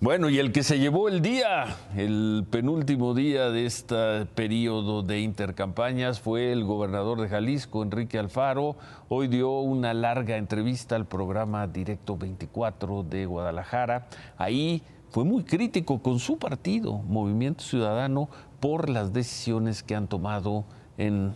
Bueno, 0.00 0.30
y 0.30 0.38
el 0.38 0.52
que 0.52 0.62
se 0.62 0.78
llevó 0.78 1.08
el 1.08 1.22
día, 1.22 1.76
el 1.96 2.46
penúltimo 2.48 3.14
día 3.14 3.50
de 3.50 3.66
este 3.66 4.26
periodo 4.26 5.02
de 5.02 5.20
intercampañas 5.22 6.20
fue 6.20 6.52
el 6.52 6.62
gobernador 6.62 7.20
de 7.20 7.28
Jalisco, 7.28 7.82
Enrique 7.82 8.16
Alfaro. 8.16 8.76
Hoy 9.08 9.26
dio 9.26 9.58
una 9.58 9.94
larga 9.94 10.36
entrevista 10.36 10.94
al 10.94 11.06
programa 11.06 11.66
Directo 11.66 12.16
24 12.16 13.02
de 13.02 13.26
Guadalajara. 13.26 14.06
Ahí 14.36 14.84
fue 15.10 15.24
muy 15.24 15.42
crítico 15.42 16.00
con 16.00 16.20
su 16.20 16.38
partido, 16.38 16.98
Movimiento 16.98 17.64
Ciudadano, 17.64 18.28
por 18.60 18.88
las 18.88 19.12
decisiones 19.12 19.82
que 19.82 19.94
han 19.94 20.08
tomado 20.08 20.64
en 20.96 21.34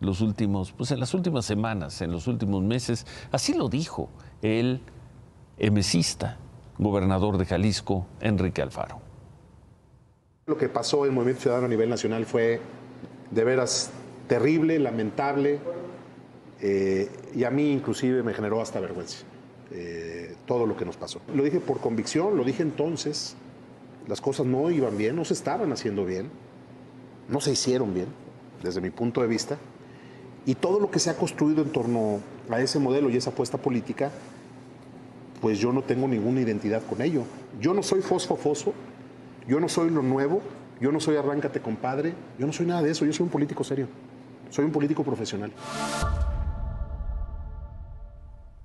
los 0.00 0.20
últimos, 0.20 0.72
pues 0.72 0.90
en 0.90 1.00
las 1.00 1.14
últimas 1.14 1.44
semanas, 1.44 2.00
en 2.02 2.12
los 2.12 2.26
últimos 2.26 2.62
meses. 2.62 3.06
Así 3.32 3.54
lo 3.54 3.68
dijo 3.68 4.10
el 4.42 4.80
emesista, 5.58 6.38
gobernador 6.78 7.38
de 7.38 7.46
Jalisco, 7.46 8.06
Enrique 8.20 8.62
Alfaro. 8.62 9.00
Lo 10.46 10.56
que 10.56 10.68
pasó 10.68 11.04
en 11.04 11.14
Movimiento 11.14 11.42
Ciudadano 11.42 11.66
a 11.66 11.68
nivel 11.68 11.90
nacional 11.90 12.24
fue 12.24 12.60
de 13.30 13.44
veras 13.44 13.90
terrible, 14.28 14.78
lamentable, 14.78 15.58
eh, 16.60 17.10
y 17.34 17.44
a 17.44 17.50
mí 17.50 17.70
inclusive 17.70 18.22
me 18.22 18.34
generó 18.34 18.60
hasta 18.60 18.80
vergüenza 18.80 19.24
eh, 19.70 20.36
todo 20.46 20.66
lo 20.66 20.76
que 20.76 20.84
nos 20.84 20.96
pasó. 20.96 21.20
Lo 21.34 21.42
dije 21.42 21.60
por 21.60 21.80
convicción, 21.80 22.36
lo 22.36 22.44
dije 22.44 22.62
entonces, 22.62 23.36
las 24.06 24.20
cosas 24.20 24.46
no 24.46 24.70
iban 24.70 24.96
bien, 24.96 25.16
no 25.16 25.24
se 25.24 25.34
estaban 25.34 25.72
haciendo 25.72 26.04
bien 26.04 26.30
no 27.28 27.40
se 27.40 27.52
hicieron 27.52 27.94
bien, 27.94 28.06
desde 28.62 28.80
mi 28.80 28.90
punto 28.90 29.20
de 29.20 29.26
vista, 29.26 29.58
y 30.46 30.54
todo 30.54 30.80
lo 30.80 30.90
que 30.90 30.98
se 30.98 31.10
ha 31.10 31.16
construido 31.16 31.62
en 31.62 31.70
torno 31.70 32.20
a 32.50 32.60
ese 32.60 32.78
modelo 32.78 33.10
y 33.10 33.16
esa 33.16 33.30
apuesta 33.30 33.58
política, 33.58 34.10
pues 35.40 35.58
yo 35.58 35.72
no 35.72 35.82
tengo 35.82 36.08
ninguna 36.08 36.40
identidad 36.40 36.82
con 36.82 37.02
ello. 37.02 37.22
Yo 37.60 37.74
no 37.74 37.82
soy 37.82 38.00
fosfofoso, 38.00 38.72
yo 39.46 39.60
no 39.60 39.68
soy 39.68 39.90
lo 39.90 40.02
nuevo, 40.02 40.40
yo 40.80 40.90
no 40.90 41.00
soy 41.00 41.16
arráncate 41.16 41.60
compadre, 41.60 42.14
yo 42.38 42.46
no 42.46 42.52
soy 42.52 42.66
nada 42.66 42.82
de 42.82 42.90
eso, 42.90 43.04
yo 43.04 43.12
soy 43.12 43.24
un 43.24 43.30
político 43.30 43.62
serio, 43.62 43.88
soy 44.50 44.64
un 44.64 44.72
político 44.72 45.04
profesional. 45.04 45.52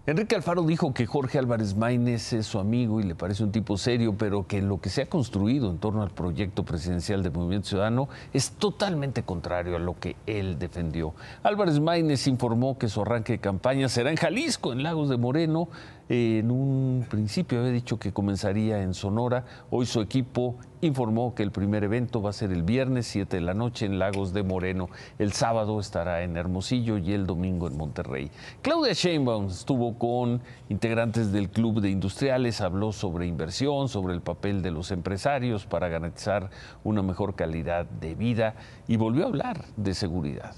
Enrique 0.05 0.35
Alfaro 0.35 0.63
dijo 0.63 0.93
que 0.93 1.05
Jorge 1.05 1.39
Álvarez 1.39 1.77
Maínez 1.77 2.33
es 2.33 2.45
su 2.45 2.59
amigo 2.59 2.99
y 2.99 3.03
le 3.03 3.15
parece 3.15 3.41
un 3.41 3.53
tipo 3.53 3.77
serio, 3.77 4.15
pero 4.17 4.45
que 4.45 4.61
lo 4.61 4.81
que 4.81 4.89
se 4.89 5.03
ha 5.03 5.05
construido 5.05 5.71
en 5.71 5.77
torno 5.77 6.03
al 6.03 6.09
proyecto 6.09 6.65
presidencial 6.65 7.23
de 7.23 7.29
Movimiento 7.29 7.69
Ciudadano 7.69 8.09
es 8.33 8.51
totalmente 8.51 9.23
contrario 9.23 9.77
a 9.77 9.79
lo 9.79 9.97
que 9.97 10.17
él 10.27 10.59
defendió. 10.59 11.13
Álvarez 11.41 11.79
Maínez 11.79 12.27
informó 12.27 12.77
que 12.77 12.89
su 12.89 13.01
arranque 13.01 13.31
de 13.31 13.39
campaña 13.39 13.87
será 13.87 14.11
en 14.11 14.17
Jalisco, 14.17 14.73
en 14.73 14.83
Lagos 14.83 15.07
de 15.07 15.15
Moreno, 15.15 15.69
En 16.09 16.51
un 16.51 17.05
principio 17.09 17.59
había 17.59 17.71
dicho 17.71 17.97
que 17.97 18.11
comenzaría 18.11 18.81
en 18.81 18.93
Sonora. 18.93 19.45
Hoy 19.69 19.85
su 19.85 20.01
equipo 20.01 20.57
informó 20.81 21.33
que 21.33 21.43
el 21.43 21.51
primer 21.51 21.85
evento 21.85 22.21
va 22.21 22.31
a 22.31 22.33
ser 22.33 22.51
el 22.51 22.61
viernes 22.63 23.07
7 23.07 23.37
de 23.37 23.41
la 23.41 23.53
noche 23.53 23.85
en 23.85 23.99
Lagos 23.99 24.33
de 24.33 24.43
Moreno. 24.43 24.89
El 25.17 25.31
sábado 25.31 25.79
estará 25.79 26.23
en 26.23 26.35
Hermosillo 26.35 26.97
y 26.97 27.13
el 27.13 27.25
domingo 27.25 27.67
en 27.67 27.77
Monterrey. 27.77 28.31
Claudia 28.61 28.91
Sheinbaum 28.91 29.47
estuvo 29.47 29.97
con 29.97 30.41
integrantes 30.67 31.31
del 31.31 31.49
Club 31.49 31.79
de 31.79 31.91
Industriales, 31.91 32.59
habló 32.59 32.91
sobre 32.91 33.25
inversión, 33.25 33.87
sobre 33.87 34.13
el 34.13 34.21
papel 34.21 34.61
de 34.61 34.71
los 34.71 34.91
empresarios 34.91 35.65
para 35.65 35.87
garantizar 35.87 36.49
una 36.83 37.01
mejor 37.01 37.35
calidad 37.35 37.85
de 37.85 38.13
vida 38.13 38.55
y 38.89 38.97
volvió 38.97 39.23
a 39.23 39.27
hablar 39.29 39.63
de 39.77 39.93
seguridad. 39.93 40.53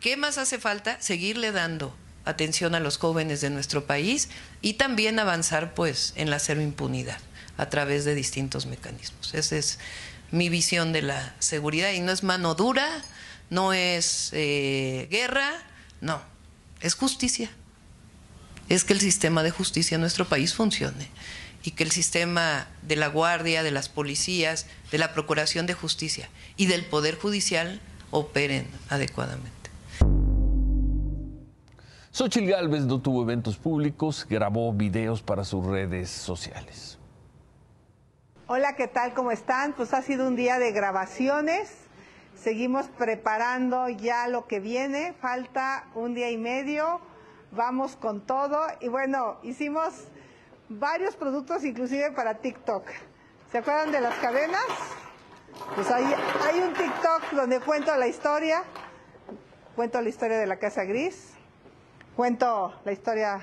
¿Qué 0.00 0.16
más 0.16 0.38
hace 0.38 0.58
falta? 0.58 1.00
Seguirle 1.00 1.52
dando 1.52 1.92
atención 2.24 2.74
a 2.74 2.80
los 2.80 2.98
jóvenes 2.98 3.40
de 3.40 3.50
nuestro 3.50 3.86
país 3.86 4.28
y 4.60 4.74
también 4.74 5.18
avanzar 5.18 5.74
pues 5.74 6.12
en 6.16 6.30
la 6.30 6.38
cero 6.38 6.60
impunidad 6.60 7.18
a 7.56 7.68
través 7.68 8.04
de 8.04 8.14
distintos 8.14 8.66
mecanismos. 8.66 9.34
Esa 9.34 9.56
es 9.56 9.78
mi 10.30 10.48
visión 10.48 10.92
de 10.92 11.02
la 11.02 11.34
seguridad 11.38 11.92
y 11.92 12.00
no 12.00 12.12
es 12.12 12.22
mano 12.22 12.54
dura, 12.54 12.86
no 13.50 13.72
es 13.72 14.30
eh, 14.32 15.08
guerra, 15.10 15.50
no, 16.00 16.22
es 16.80 16.94
justicia. 16.94 17.50
Es 18.68 18.84
que 18.84 18.92
el 18.92 19.00
sistema 19.00 19.42
de 19.42 19.50
justicia 19.50 19.94
en 19.94 20.02
nuestro 20.02 20.28
país 20.28 20.54
funcione 20.54 21.08
y 21.64 21.72
que 21.72 21.84
el 21.84 21.90
sistema 21.90 22.68
de 22.82 22.96
la 22.96 23.08
guardia, 23.08 23.62
de 23.62 23.70
las 23.70 23.88
policías, 23.88 24.66
de 24.90 24.98
la 24.98 25.12
procuración 25.12 25.66
de 25.66 25.74
justicia 25.74 26.28
y 26.56 26.66
del 26.66 26.84
poder 26.84 27.16
judicial 27.16 27.80
operen 28.10 28.68
adecuadamente. 28.88 29.57
Xochitl 32.18 32.50
Gálvez 32.50 32.82
no 32.82 33.00
tuvo 33.00 33.22
eventos 33.22 33.58
públicos, 33.58 34.26
grabó 34.28 34.72
videos 34.72 35.22
para 35.22 35.44
sus 35.44 35.64
redes 35.64 36.10
sociales. 36.10 36.98
Hola, 38.48 38.74
¿qué 38.74 38.88
tal? 38.88 39.14
¿Cómo 39.14 39.30
están? 39.30 39.72
Pues 39.72 39.94
ha 39.94 40.02
sido 40.02 40.26
un 40.26 40.34
día 40.34 40.58
de 40.58 40.72
grabaciones. 40.72 41.72
Seguimos 42.34 42.88
preparando 42.88 43.88
ya 43.88 44.26
lo 44.26 44.48
que 44.48 44.58
viene. 44.58 45.12
Falta 45.20 45.86
un 45.94 46.12
día 46.12 46.28
y 46.32 46.38
medio. 46.38 47.00
Vamos 47.52 47.94
con 47.94 48.20
todo. 48.20 48.66
Y 48.80 48.88
bueno, 48.88 49.36
hicimos 49.44 50.08
varios 50.68 51.14
productos 51.14 51.64
inclusive 51.64 52.10
para 52.10 52.38
TikTok. 52.38 52.84
¿Se 53.52 53.58
acuerdan 53.58 53.92
de 53.92 54.00
las 54.00 54.16
cadenas? 54.16 54.66
Pues 55.76 55.88
hay, 55.88 56.02
hay 56.04 56.58
un 56.62 56.74
TikTok 56.74 57.30
donde 57.36 57.60
cuento 57.60 57.94
la 57.94 58.08
historia. 58.08 58.64
Cuento 59.76 60.00
la 60.00 60.08
historia 60.08 60.36
de 60.36 60.48
la 60.48 60.56
Casa 60.56 60.82
Gris 60.82 61.37
Cuento 62.18 62.72
la 62.84 62.90
historia 62.90 63.40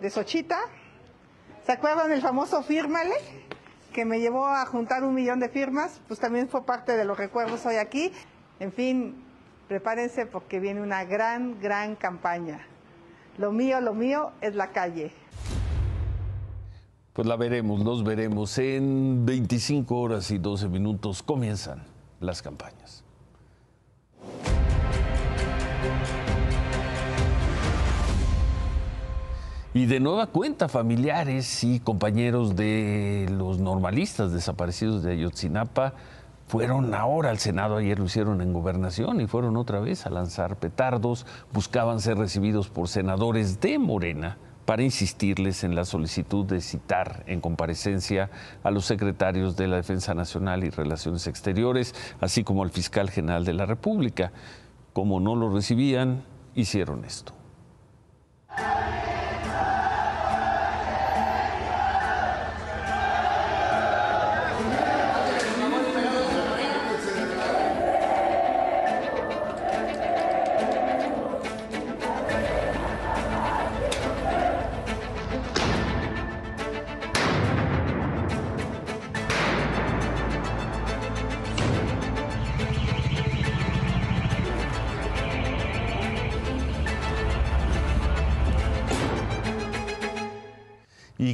de 0.00 0.08
Sochita. 0.08 0.58
¿Se 1.66 1.72
acuerdan 1.72 2.08
del 2.08 2.22
famoso 2.22 2.62
Fírmale? 2.62 3.12
Que 3.92 4.06
me 4.06 4.18
llevó 4.18 4.46
a 4.46 4.64
juntar 4.64 5.04
un 5.04 5.14
millón 5.14 5.40
de 5.40 5.50
firmas. 5.50 6.00
Pues 6.08 6.18
también 6.18 6.48
fue 6.48 6.64
parte 6.64 6.96
de 6.96 7.04
los 7.04 7.18
recuerdos 7.18 7.66
hoy 7.66 7.74
aquí. 7.74 8.10
En 8.60 8.72
fin, 8.72 9.22
prepárense 9.68 10.24
porque 10.24 10.58
viene 10.58 10.80
una 10.80 11.04
gran, 11.04 11.60
gran 11.60 11.94
campaña. 11.94 12.66
Lo 13.36 13.52
mío, 13.52 13.78
lo 13.82 13.92
mío 13.92 14.32
es 14.40 14.54
la 14.54 14.68
calle. 14.68 15.12
Pues 17.12 17.28
la 17.28 17.36
veremos, 17.36 17.80
los 17.84 18.04
veremos. 18.04 18.56
En 18.56 19.26
25 19.26 20.00
horas 20.00 20.30
y 20.30 20.38
12 20.38 20.66
minutos 20.68 21.22
comienzan 21.22 21.84
las 22.20 22.40
campañas. 22.40 23.04
Y 29.74 29.86
de 29.86 30.00
nueva 30.00 30.26
cuenta, 30.26 30.68
familiares 30.68 31.64
y 31.64 31.80
compañeros 31.80 32.56
de 32.56 33.26
los 33.30 33.58
normalistas 33.58 34.30
desaparecidos 34.30 35.02
de 35.02 35.12
Ayotzinapa 35.12 35.94
fueron 36.46 36.92
ahora 36.92 37.30
al 37.30 37.38
Senado, 37.38 37.78
ayer 37.78 37.98
lo 37.98 38.04
hicieron 38.04 38.42
en 38.42 38.52
gobernación 38.52 39.22
y 39.22 39.26
fueron 39.26 39.56
otra 39.56 39.80
vez 39.80 40.04
a 40.04 40.10
lanzar 40.10 40.56
petardos, 40.56 41.24
buscaban 41.54 42.00
ser 42.00 42.18
recibidos 42.18 42.68
por 42.68 42.88
senadores 42.88 43.62
de 43.62 43.78
Morena 43.78 44.36
para 44.66 44.82
insistirles 44.82 45.64
en 45.64 45.74
la 45.74 45.86
solicitud 45.86 46.44
de 46.44 46.60
citar 46.60 47.24
en 47.26 47.40
comparecencia 47.40 48.28
a 48.62 48.70
los 48.70 48.84
secretarios 48.84 49.56
de 49.56 49.68
la 49.68 49.76
Defensa 49.76 50.12
Nacional 50.12 50.64
y 50.64 50.68
Relaciones 50.68 51.26
Exteriores, 51.26 51.94
así 52.20 52.44
como 52.44 52.62
al 52.62 52.70
fiscal 52.70 53.08
general 53.08 53.46
de 53.46 53.54
la 53.54 53.64
República. 53.64 54.32
Como 54.92 55.18
no 55.18 55.34
lo 55.34 55.48
recibían, 55.48 56.24
hicieron 56.54 57.06
esto. 57.06 57.32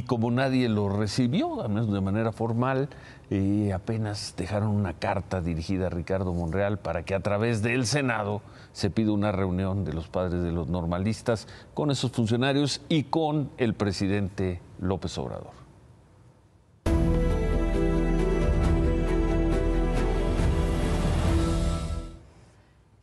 Como 0.09 0.31
nadie 0.31 0.67
lo 0.69 0.89
recibió, 0.89 1.61
al 1.61 1.69
menos 1.69 1.93
de 1.93 2.01
manera 2.01 2.31
formal, 2.31 2.89
eh, 3.29 3.71
apenas 3.75 4.33
dejaron 4.35 4.69
una 4.69 4.93
carta 4.93 5.39
dirigida 5.39 5.85
a 5.85 5.89
Ricardo 5.91 6.33
Monreal 6.33 6.79
para 6.79 7.03
que 7.03 7.13
a 7.13 7.19
través 7.19 7.61
del 7.61 7.85
Senado 7.85 8.41
se 8.73 8.89
pida 8.89 9.11
una 9.11 9.31
reunión 9.31 9.85
de 9.85 9.93
los 9.93 10.07
padres 10.07 10.41
de 10.41 10.51
los 10.51 10.67
normalistas 10.67 11.47
con 11.75 11.91
esos 11.91 12.11
funcionarios 12.11 12.81
y 12.89 13.03
con 13.03 13.51
el 13.59 13.75
presidente 13.75 14.61
López 14.79 15.15
Obrador. 15.19 15.53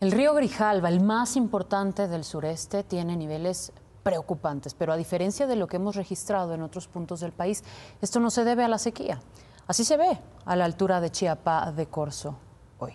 El 0.01 0.11
río 0.11 0.35
Grijalva, 0.35 0.88
el 0.88 1.01
más 1.01 1.37
importante 1.37 2.09
del 2.09 2.25
sureste, 2.25 2.83
tiene 2.83 3.16
niveles 3.16 3.73
preocupantes, 4.07 4.73
pero 4.75 4.92
a 4.92 4.97
diferencia 4.97 5.49
de 5.49 5.57
lo 5.57 5.66
que 5.66 5.79
hemos 5.79 5.97
registrado 5.97 6.55
en 6.55 6.62
otros 6.62 6.87
puntos 6.87 7.19
del 7.19 7.33
país, 7.33 7.64
esto 8.01 8.21
no 8.21 8.31
se 8.31 8.45
debe 8.45 8.62
a 8.62 8.69
la 8.69 8.79
sequía. 8.79 9.19
Así 9.66 9.83
se 9.83 9.97
ve 9.97 10.16
a 10.45 10.55
la 10.55 10.64
altura 10.64 11.01
de 11.01 11.11
Chiapa 11.11 11.73
de 11.73 11.87
Corzo 11.87 12.38
hoy. 12.79 12.92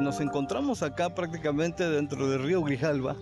Nos 0.00 0.20
encontramos 0.20 0.82
acá 0.82 1.14
prácticamente 1.14 1.86
dentro 1.86 2.30
del 2.30 2.42
río 2.42 2.62
Grijalva, 2.62 3.14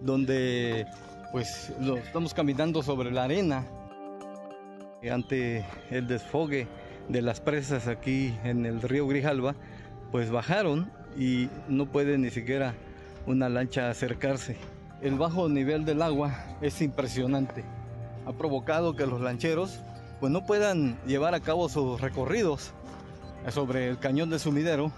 donde 0.00 0.86
pues 1.32 1.72
estamos 2.04 2.34
caminando 2.34 2.84
sobre 2.84 3.10
la 3.10 3.24
arena 3.24 3.66
ante 5.10 5.66
el 5.90 6.06
desfogue 6.06 6.68
de 7.08 7.22
las 7.22 7.40
presas 7.40 7.88
aquí 7.88 8.34
en 8.44 8.66
el 8.66 8.82
río 8.82 9.06
Grijalva, 9.06 9.54
pues 10.12 10.30
bajaron 10.30 10.90
y 11.18 11.48
no 11.68 11.86
puede 11.86 12.18
ni 12.18 12.30
siquiera 12.30 12.74
una 13.26 13.48
lancha 13.48 13.90
acercarse. 13.90 14.56
El 15.02 15.16
bajo 15.16 15.48
nivel 15.48 15.84
del 15.84 16.02
agua 16.02 16.34
es 16.60 16.82
impresionante. 16.82 17.64
Ha 18.26 18.32
provocado 18.32 18.94
que 18.94 19.06
los 19.06 19.20
lancheros 19.20 19.80
pues 20.20 20.30
no 20.30 20.44
puedan 20.44 20.98
llevar 21.06 21.34
a 21.34 21.40
cabo 21.40 21.68
sus 21.68 22.00
recorridos 22.00 22.72
sobre 23.48 23.88
el 23.88 23.98
cañón 23.98 24.28
de 24.28 24.38
sumidero 24.38 24.92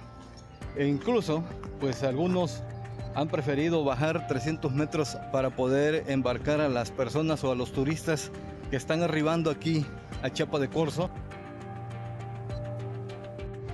e 0.76 0.86
incluso 0.86 1.44
pues 1.80 2.02
algunos 2.02 2.62
han 3.14 3.28
preferido 3.28 3.84
bajar 3.84 4.26
300 4.26 4.72
metros 4.72 5.16
para 5.32 5.50
poder 5.50 6.04
embarcar 6.08 6.60
a 6.60 6.68
las 6.68 6.90
personas 6.90 7.44
o 7.44 7.52
a 7.52 7.54
los 7.54 7.72
turistas 7.72 8.30
que 8.70 8.76
están 8.76 9.02
arribando 9.02 9.50
aquí 9.50 9.84
a 10.22 10.30
Chiapa 10.30 10.58
de 10.58 10.68
Corzo. 10.68 11.10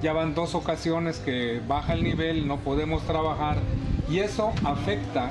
Ya 0.03 0.13
van 0.13 0.35
dos 0.35 0.55
ocasiones 0.55 1.19
que 1.19 1.61
baja 1.67 1.95
el 1.95 2.05
nivel, 2.05 2.47
no 2.47 2.59
podemos 2.59 3.03
trabajar 3.03 3.59
y 4.09 4.21
eso 4.21 4.53
afecta 4.65 5.31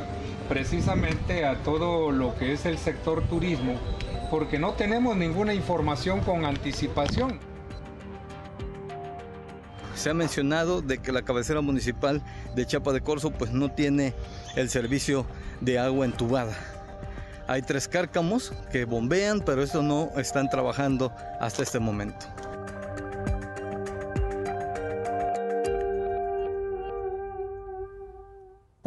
precisamente 0.49 1.45
a 1.45 1.63
todo 1.63 2.11
lo 2.11 2.35
que 2.35 2.53
es 2.53 2.65
el 2.65 2.77
sector 2.77 3.21
turismo 3.23 3.75
porque 4.29 4.59
no 4.59 4.73
tenemos 4.73 5.15
ninguna 5.15 5.53
información 5.53 6.19
con 6.19 6.45
anticipación. 6.45 7.39
Se 9.95 10.09
ha 10.09 10.13
mencionado 10.13 10.81
de 10.81 10.99
que 10.99 11.11
la 11.11 11.23
cabecera 11.23 11.61
municipal 11.61 12.21
de 12.55 12.65
Chapa 12.65 12.91
de 12.91 13.01
Corzo 13.01 13.31
pues 13.31 13.51
no 13.51 13.71
tiene 13.71 14.13
el 14.55 14.69
servicio 14.69 15.25
de 15.61 15.79
agua 15.79 16.05
entubada. 16.05 16.55
Hay 17.47 17.61
tres 17.61 17.87
cárcamos 17.87 18.51
que 18.71 18.83
bombean, 18.85 19.39
pero 19.39 19.63
eso 19.63 19.81
no 19.81 20.11
están 20.17 20.49
trabajando 20.49 21.13
hasta 21.39 21.63
este 21.63 21.79
momento. 21.79 22.27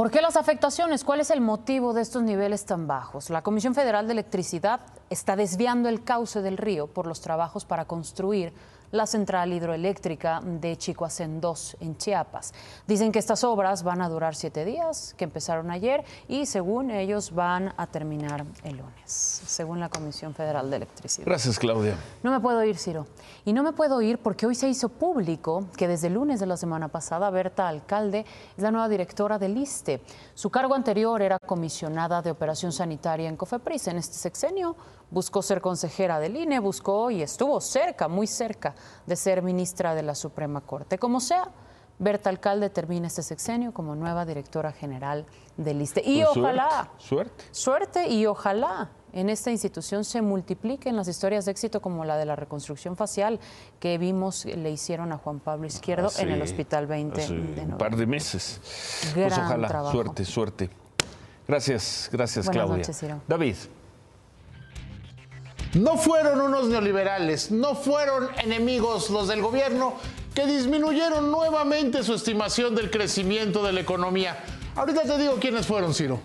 ¿Por 0.01 0.11
qué 0.11 0.23
las 0.23 0.37
afectaciones? 0.37 1.05
¿Cuál 1.05 1.21
es 1.21 1.29
el 1.31 1.43
motivo 1.43 1.93
de 1.93 2.01
estos 2.01 2.23
niveles 2.23 2.65
tan 2.65 2.87
bajos? 2.87 3.29
La 3.29 3.43
Comisión 3.43 3.75
Federal 3.75 4.07
de 4.07 4.15
Electricidad 4.15 4.81
está 5.11 5.37
desviando 5.37 5.91
el 5.91 6.05
cauce 6.05 6.41
del 6.41 6.57
río 6.57 6.87
por 6.87 7.07
los 7.07 7.21
trabajos 7.21 7.67
para 7.67 7.85
construir 7.85 8.55
la 8.93 9.07
central 9.07 9.53
hidroeléctrica 9.53 10.41
de 10.45 10.77
Chicoacén 10.77 11.41
2 11.41 11.77
en 11.81 11.97
Chiapas. 11.97 12.53
Dicen 12.87 13.13
que 13.13 13.19
estas 13.19 13.45
obras 13.45 13.83
van 13.83 14.03
a 14.03 14.09
durar 14.09 14.35
siete 14.35 14.65
días, 14.65 15.15
que 15.17 15.25
empezaron 15.25 15.71
ayer 15.71 16.05
y 16.29 16.47
según 16.47 16.91
ellos 16.91 17.33
van 17.33 17.73
a 17.77 17.87
terminar 17.87 18.45
el 18.65 18.79
lunes, 18.79 19.05
según 19.07 19.81
la 19.81 19.89
Comisión 19.89 20.35
Federal 20.35 20.71
de 20.71 20.77
Electricidad. 20.77 21.27
Gracias, 21.27 21.59
Claudia. 21.59 21.97
No 22.23 22.31
me 22.31 22.41
puedo 22.41 22.63
ir, 22.65 22.77
Ciro. 22.77 23.07
Y 23.45 23.53
no 23.53 23.63
me 23.63 23.73
puedo 23.73 24.03
ir 24.03 24.19
porque 24.19 24.47
hoy 24.47 24.55
se 24.55 24.69
hizo 24.69 24.89
público 24.89 25.67
que 25.77 25.89
desde 25.89 26.09
el 26.09 26.15
lunes 26.15 26.41
de 26.41 26.47
la 26.47 26.57
semana 26.57 26.89
pasada 26.89 27.31
Berta 27.31 27.69
Alcalde 27.69 28.25
es 28.57 28.63
la 28.63 28.71
nueva 28.71 28.89
directora 28.89 29.39
del 29.39 29.57
ISTE. 29.57 30.03
Su 30.35 30.51
cargo 30.51 30.75
anterior 30.75 31.23
era 31.23 31.39
comisionada 31.39 32.23
de 32.23 32.31
operación 32.31 32.73
sanitaria 32.73 33.29
en 33.29 33.37
Cofepris. 33.37 33.89
En 33.89 33.99
este 33.99 34.17
sexenio 34.17 34.77
buscó 35.11 35.43
ser 35.43 35.61
consejera 35.61 36.19
del 36.21 36.37
INE, 36.37 36.59
buscó 36.61 37.11
y 37.11 37.23
estuvo 37.23 37.61
cerca, 37.61 38.09
muy 38.09 38.27
cerca 38.27 38.75
de 39.07 39.17
ser 39.17 39.43
ministra 39.43 39.95
de 39.95 40.03
la 40.03 40.15
Suprema 40.15 40.61
Corte. 40.61 40.99
Como 40.99 41.21
sea, 41.21 41.51
Berta 42.01 42.31
Alcalde 42.31 42.71
termina 42.71 43.07
este 43.07 43.23
sexenio 43.23 43.73
como 43.73 43.95
nueva 43.95 44.25
directora 44.25 44.73
general 44.73 45.27
del 45.57 45.83
ISTE. 45.83 46.03
Y 46.05 46.23
pues 46.23 46.37
ojalá. 46.37 46.91
Suerte. 46.97 47.45
Suerte 47.51 48.09
y 48.09 48.25
ojalá 48.27 48.91
en 49.13 49.29
esta 49.29 49.51
institución 49.51 50.05
se 50.05 50.23
multipliquen 50.23 50.97
las 50.97 51.09
historias 51.09 51.45
de 51.45 51.51
éxito 51.51 51.83
como 51.83 52.05
la 52.05 52.17
de 52.17 52.25
la 52.25 52.37
reconstrucción 52.37 52.97
facial 52.97 53.39
que 53.81 53.99
vimos 53.99 54.47
le 54.47 54.71
hicieron 54.71 55.13
a 55.13 55.19
Juan 55.19 55.41
Pablo 55.41 55.67
Izquierdo 55.67 56.11
en 56.19 56.31
el 56.31 56.41
Hospital 56.41 56.87
20 56.87 57.21
de 57.29 57.63
Un 57.63 57.77
par 57.77 57.97
de 57.97 58.07
meses. 58.07 58.61
pues 59.15 59.37
ojalá, 59.37 59.91
suerte, 59.91 60.25
suerte. 60.25 60.71
Gracias, 61.47 62.09
gracias 62.13 62.49
Claudia. 62.49 62.85
David. 63.27 63.57
No 65.75 65.97
fueron 65.97 66.41
unos 66.41 66.69
neoliberales, 66.69 67.53
no 67.53 67.77
fueron 67.77 68.29
enemigos 68.39 69.09
los 69.09 69.29
del 69.29 69.41
gobierno 69.41 69.95
que 70.35 70.45
disminuyeron 70.45 71.31
nuevamente 71.31 72.03
su 72.03 72.15
estimación 72.15 72.75
del 72.75 72.91
crecimiento 72.91 73.63
de 73.63 73.73
la 73.73 73.81
economía. 73.81 74.37
Ahorita 74.75 75.03
te 75.03 75.19
digo 75.19 75.37
quiénes 75.41 75.67
fueron, 75.67 75.95
Ciro. 75.95 76.19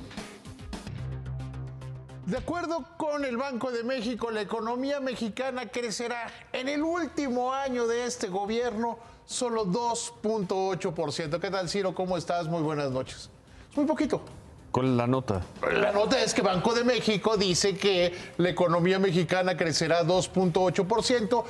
De 2.26 2.38
acuerdo 2.38 2.84
con 2.98 3.24
el 3.24 3.38
Banco 3.38 3.72
de 3.72 3.84
México, 3.84 4.32
la 4.32 4.42
economía 4.42 5.00
mexicana 5.00 5.68
crecerá 5.68 6.26
en 6.52 6.68
el 6.68 6.82
último 6.82 7.54
año 7.54 7.86
de 7.86 8.06
este 8.06 8.30
gobierno 8.30 8.98
solo 9.28 9.68
2.8%. 9.68 11.40
¿Qué 11.40 11.52
tal, 11.52 11.70
Ciro? 11.70 11.94
¿Cómo 11.94 12.18
estás? 12.18 12.48
Muy 12.48 12.64
buenas 12.64 12.90
noches. 12.90 13.30
Es 13.70 13.78
muy 13.78 13.86
poquito. 13.86 14.22
¿Cuál 14.76 14.88
es 14.88 14.98
la 14.98 15.08
nota? 15.08 15.42
La 15.72 15.94
nota 15.94 16.22
es 16.22 16.34
que 16.34 16.42
Banco 16.42 16.74
de 16.74 16.84
México 16.84 17.38
dice 17.38 17.78
que 17.78 18.14
la 18.36 18.50
economía 18.50 19.00
mexicana 19.00 19.56
crecerá 19.56 20.04
2.8%. 20.04 21.46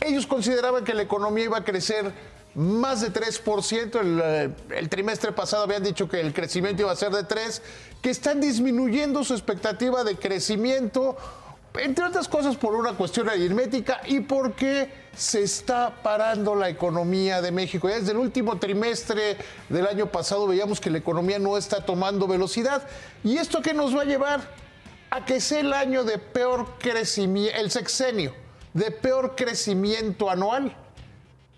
Ellos 0.00 0.26
consideraban 0.26 0.82
que 0.82 0.94
la 0.94 1.02
economía 1.02 1.44
iba 1.44 1.58
a 1.58 1.64
crecer 1.64 2.10
más 2.54 3.02
de 3.02 3.12
3%. 3.12 4.00
El, 4.00 4.20
eh, 4.24 4.50
el, 4.78 4.88
trimestre 4.88 5.30
pasado 5.32 5.64
habían 5.64 5.82
dicho 5.82 6.08
que 6.08 6.22
el 6.22 6.32
crecimiento 6.32 6.80
iba 6.80 6.90
a 6.90 6.96
ser 6.96 7.12
de 7.12 7.28
3%, 7.28 7.60
que 8.00 8.08
están 8.08 8.40
disminuyendo 8.40 9.24
su 9.24 9.34
expectativa 9.34 10.02
de 10.02 10.16
crecimiento 10.16 11.18
entre 11.78 12.04
otras 12.04 12.26
cosas 12.28 12.56
por 12.56 12.74
una 12.74 12.92
cuestión 12.92 13.28
aritmética 13.28 14.00
y 14.06 14.20
porque 14.20 14.90
se 15.14 15.42
está 15.42 16.02
parando 16.02 16.54
la 16.54 16.68
economía 16.68 17.40
de 17.40 17.52
México. 17.52 17.88
Ya 17.88 17.96
desde 17.96 18.12
el 18.12 18.18
último 18.18 18.58
trimestre 18.58 19.36
del 19.68 19.86
año 19.86 20.06
pasado 20.06 20.46
veíamos 20.46 20.80
que 20.80 20.90
la 20.90 20.98
economía 20.98 21.38
no 21.38 21.56
está 21.56 21.84
tomando 21.84 22.26
velocidad. 22.26 22.86
¿Y 23.22 23.36
esto 23.36 23.62
qué 23.62 23.74
nos 23.74 23.96
va 23.96 24.02
a 24.02 24.06
llevar? 24.06 24.40
A 25.10 25.24
que 25.24 25.40
sea 25.40 25.60
el 25.60 25.72
año 25.72 26.04
de 26.04 26.18
peor 26.18 26.78
crecimiento, 26.78 27.58
el 27.58 27.70
sexenio, 27.70 28.34
de 28.74 28.90
peor 28.90 29.34
crecimiento 29.36 30.30
anual 30.30 30.76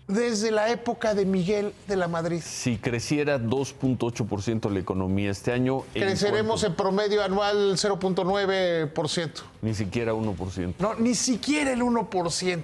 desde 0.07 0.51
la 0.51 0.69
época 0.69 1.15
de 1.15 1.25
Miguel 1.25 1.73
de 1.87 1.95
la 1.95 2.07
Madrid. 2.07 2.41
Si 2.43 2.77
creciera 2.77 3.39
2.8% 3.39 4.69
la 4.69 4.79
economía 4.79 5.31
este 5.31 5.51
año... 5.51 5.83
Creceremos 5.93 6.63
en, 6.63 6.75
promedio 6.75 7.23
anual 7.23 7.73
0.9%. 7.73 9.31
Ni 9.61 9.73
siquiera 9.73 10.13
1%. 10.13 10.73
No, 10.79 10.95
ni 10.95 11.15
siquiera 11.15 11.71
el 11.71 11.81
1%. 11.81 12.63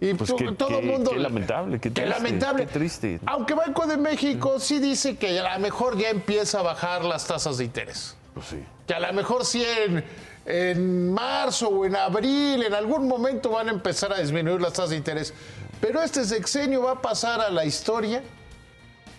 Y 0.00 0.14
pues 0.14 0.34
todo 0.56 0.78
el 0.78 0.86
mundo... 0.86 1.10
Qué 1.12 1.18
lamentable, 1.18 1.80
qué 1.80 1.90
triste. 1.90 2.02
Qué 2.02 2.08
lamentable. 2.08 2.66
Qué 2.66 2.72
triste. 2.72 3.20
Aunque 3.26 3.54
Banco 3.54 3.86
de 3.86 3.96
México 3.96 4.58
sí 4.58 4.78
dice 4.78 5.16
que 5.16 5.38
a 5.38 5.54
lo 5.54 5.60
mejor 5.60 5.96
ya 5.96 6.10
empieza 6.10 6.60
a 6.60 6.62
bajar 6.62 7.04
las 7.04 7.26
tasas 7.26 7.58
de 7.58 7.64
interés. 7.64 8.16
Pues 8.34 8.46
sí. 8.46 8.56
Que 8.86 8.94
a 8.94 9.00
lo 9.00 9.12
mejor 9.12 9.44
sí 9.46 9.64
en, 9.64 10.04
en 10.46 11.12
marzo 11.12 11.68
o 11.68 11.86
en 11.86 11.96
abril, 11.96 12.62
en 12.62 12.74
algún 12.74 13.08
momento 13.08 13.50
van 13.50 13.68
a 13.68 13.72
empezar 13.72 14.12
a 14.12 14.20
disminuir 14.20 14.60
las 14.60 14.72
tasas 14.72 14.90
de 14.90 14.96
interés. 14.96 15.32
Pero 15.80 16.02
este 16.02 16.24
sexenio 16.24 16.82
va 16.82 16.92
a 16.92 17.02
pasar 17.02 17.40
a 17.40 17.50
la 17.50 17.64
historia 17.64 18.22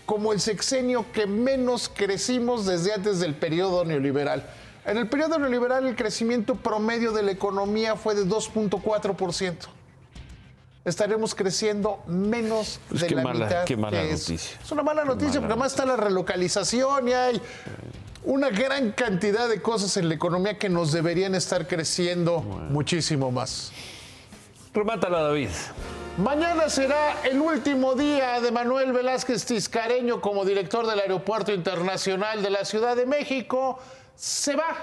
como 0.06 0.34
el 0.34 0.40
sexenio 0.40 1.06
que 1.12 1.26
menos 1.26 1.90
crecimos 1.94 2.66
desde 2.66 2.94
antes 2.94 3.20
del 3.20 3.36
periodo 3.36 3.86
neoliberal. 3.86 4.48
En 4.86 4.98
el 4.98 5.10
periodo 5.10 5.40
neoliberal 5.40 5.88
el 5.88 5.96
crecimiento 5.96 6.56
promedio 6.56 7.12
de 7.12 7.24
la 7.24 7.32
economía 7.32 7.96
fue 7.96 8.14
de 8.14 8.26
2.4%. 8.26 9.56
Estaremos 10.86 11.34
creciendo 11.34 12.04
menos 12.06 12.80
pues 12.88 13.02
de 13.02 13.10
la 13.10 13.34
mitad. 13.34 13.64
Qué 13.66 13.76
mala 13.76 14.04
noticia. 14.04 14.60
Es 14.64 14.72
una 14.72 14.84
mala 14.84 15.04
noticia 15.04 15.40
porque 15.40 15.54
además 15.54 15.72
está 15.72 15.86
la 15.86 15.96
relocalización 15.98 17.08
y 17.08 17.14
hay 17.14 17.42
una 18.24 18.50
gran 18.50 18.92
cantidad 18.92 19.50
de 19.50 19.62
cosas 19.64 19.98
en 19.98 20.10
la 20.10 20.16
economía 20.16 20.60
que 20.60 20.70
nos 20.70 20.92
deberían 20.92 21.34
estar 21.34 21.68
creciendo 21.68 22.42
muchísimo 22.42 23.32
más. 23.32 23.72
Remátala, 24.76 25.22
David. 25.22 25.50
Mañana 26.18 26.70
será 26.70 27.24
el 27.26 27.42
último 27.42 27.94
día 27.94 28.40
de 28.40 28.50
Manuel 28.50 28.94
Velázquez 28.94 29.46
Tiscareño 29.46 30.22
como 30.22 30.46
director 30.46 30.88
del 30.88 31.02
Aeropuerto 31.02 31.52
Internacional 31.52 32.42
de 32.42 32.52
la 32.52 32.64
Ciudad 32.64 32.96
de 32.96 33.06
México. 33.06 33.80
Se 34.16 34.56
va 34.56 34.78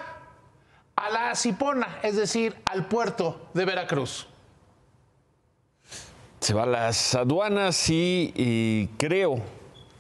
a 0.95 1.11
la 1.11 1.35
Cipona, 1.35 2.01
es 2.03 2.17
decir, 2.17 2.55
al 2.67 2.85
puerto 2.85 3.49
de 3.55 3.65
Veracruz. 3.65 4.27
Se 6.41 6.53
va 6.53 6.65
a 6.65 6.67
las 6.67 7.15
aduanas 7.15 7.83
y, 7.89 8.91
creo, 8.99 9.41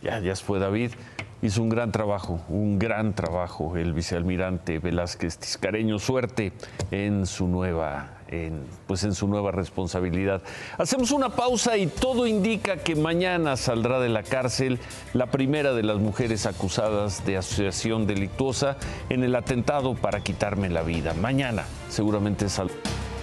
ya, 0.03 0.21
ya 0.21 0.37
fue 0.37 0.59
David, 0.59 0.93
hizo 1.41 1.63
un 1.63 1.71
gran 1.71 1.93
trabajo, 1.93 2.43
un 2.51 2.79
gran 2.79 3.15
trabajo 3.15 3.75
el 3.79 3.95
vicealmirante 3.95 4.81
Velázquez 4.81 5.39
Tiscareño. 5.39 5.99
Suerte 5.99 6.53
en 6.91 7.25
su 7.25 7.49
nueva 7.49 8.19
en, 8.33 8.65
pues 8.87 9.05
en 9.05 9.15
su 9.15 9.29
nueva 9.29 9.53
responsabilidad. 9.53 10.43
Hacemos 10.79 11.11
una 11.13 11.29
pausa 11.29 11.77
y 11.77 11.87
todo 11.87 12.27
indica 12.27 12.79
que 12.79 12.97
mañana 12.97 13.57
saldrá 13.57 14.01
de 14.01 14.09
la 14.09 14.23
cárcel 14.23 14.79
la 15.13 15.27
primera 15.27 15.75
de 15.75 15.83
las 15.83 15.99
mujeres 15.99 16.47
acusadas 16.47 17.25
de 17.25 17.37
asociación 17.37 18.07
delictuosa 18.07 18.77
en 19.11 19.23
el 19.23 19.37
atentado 19.37 19.95
para 19.95 20.21
quitarme 20.21 20.71
la 20.71 20.83
vida. 20.83 21.15
Mañana 21.15 21.65
seguramente 21.89 22.49
saldrá. 22.49 22.77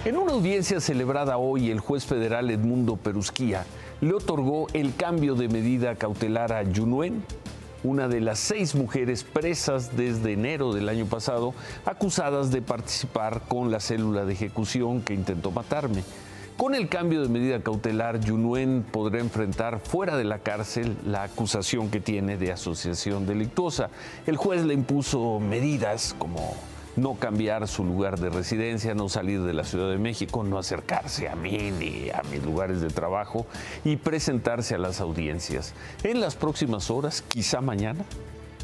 En 0.04 0.16
una 0.16 0.32
audiencia 0.32 0.80
celebrada 0.80 1.36
hoy, 1.36 1.70
el 1.70 1.80
juez 1.80 2.06
federal 2.06 2.50
Edmundo 2.50 2.96
Perusquía 2.96 3.66
le 4.00 4.14
otorgó 4.14 4.66
el 4.72 4.94
cambio 4.94 5.34
de 5.34 5.48
medida 5.48 5.94
cautelar 5.96 6.52
a 6.52 6.62
Yunuen 6.62 7.22
una 7.82 8.08
de 8.08 8.20
las 8.20 8.38
seis 8.38 8.74
mujeres 8.74 9.24
presas 9.24 9.96
desde 9.96 10.32
enero 10.32 10.72
del 10.72 10.88
año 10.88 11.06
pasado, 11.06 11.54
acusadas 11.84 12.50
de 12.50 12.62
participar 12.62 13.42
con 13.48 13.70
la 13.70 13.80
célula 13.80 14.24
de 14.24 14.32
ejecución 14.32 15.02
que 15.02 15.14
intentó 15.14 15.50
matarme. 15.50 16.02
Con 16.56 16.74
el 16.74 16.90
cambio 16.90 17.22
de 17.22 17.28
medida 17.28 17.62
cautelar, 17.62 18.20
Yunuen 18.20 18.84
podrá 18.90 19.18
enfrentar 19.18 19.80
fuera 19.80 20.18
de 20.18 20.24
la 20.24 20.40
cárcel 20.40 20.94
la 21.06 21.22
acusación 21.22 21.90
que 21.90 22.00
tiene 22.00 22.36
de 22.36 22.52
asociación 22.52 23.26
delictuosa. 23.26 23.88
El 24.26 24.36
juez 24.36 24.66
le 24.66 24.74
impuso 24.74 25.40
medidas 25.40 26.14
como 26.18 26.54
no 26.96 27.14
cambiar 27.14 27.68
su 27.68 27.84
lugar 27.84 28.18
de 28.18 28.30
residencia, 28.30 28.94
no 28.94 29.08
salir 29.08 29.42
de 29.42 29.54
la 29.54 29.64
Ciudad 29.64 29.90
de 29.90 29.98
México, 29.98 30.42
no 30.42 30.58
acercarse 30.58 31.28
a 31.28 31.36
mí 31.36 31.70
ni 31.78 32.10
a 32.10 32.22
mis 32.30 32.42
lugares 32.44 32.80
de 32.80 32.88
trabajo 32.88 33.46
y 33.84 33.96
presentarse 33.96 34.74
a 34.74 34.78
las 34.78 35.00
audiencias. 35.00 35.74
En 36.02 36.20
las 36.20 36.34
próximas 36.34 36.90
horas, 36.90 37.22
quizá 37.22 37.60
mañana, 37.60 38.04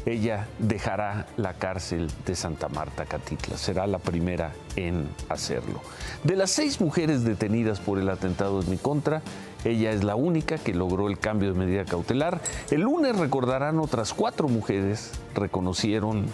ella 0.05 0.47
dejará 0.59 1.27
la 1.35 1.53
cárcel 1.53 2.09
de 2.25 2.35
Santa 2.35 2.69
Marta 2.69 3.05
Catitla. 3.05 3.57
Será 3.57 3.87
la 3.87 3.99
primera 3.99 4.53
en 4.75 5.07
hacerlo. 5.27 5.81
De 6.23 6.35
las 6.35 6.51
seis 6.51 6.79
mujeres 6.79 7.23
detenidas 7.23 7.79
por 7.79 7.99
el 7.99 8.09
atentado 8.09 8.61
en 8.61 8.69
mi 8.69 8.77
contra, 8.77 9.21
ella 9.65 9.91
es 9.91 10.03
la 10.03 10.15
única 10.15 10.57
que 10.57 10.73
logró 10.73 11.09
el 11.09 11.19
cambio 11.19 11.51
de 11.51 11.59
medida 11.59 11.83
cautelar. 11.83 12.39
El 12.71 12.81
lunes 12.81 13.17
recordarán 13.17 13.79
otras 13.79 14.13
cuatro 14.13 14.47
mujeres 14.47 15.11
reconocieron 15.35 16.27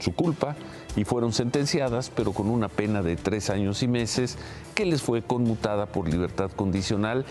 su 0.00 0.12
culpa 0.14 0.56
y 0.96 1.04
fueron 1.04 1.32
sentenciadas, 1.32 2.10
pero 2.10 2.32
con 2.32 2.48
una 2.48 2.68
pena 2.68 3.02
de 3.02 3.16
tres 3.16 3.50
años 3.50 3.82
y 3.82 3.88
meses 3.88 4.36
que 4.74 4.84
les 4.84 5.02
fue 5.02 5.22
conmutada 5.22 5.86
por 5.86 6.08
libertad 6.08 6.50
condicional, 6.50 7.24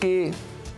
que 0.00 0.32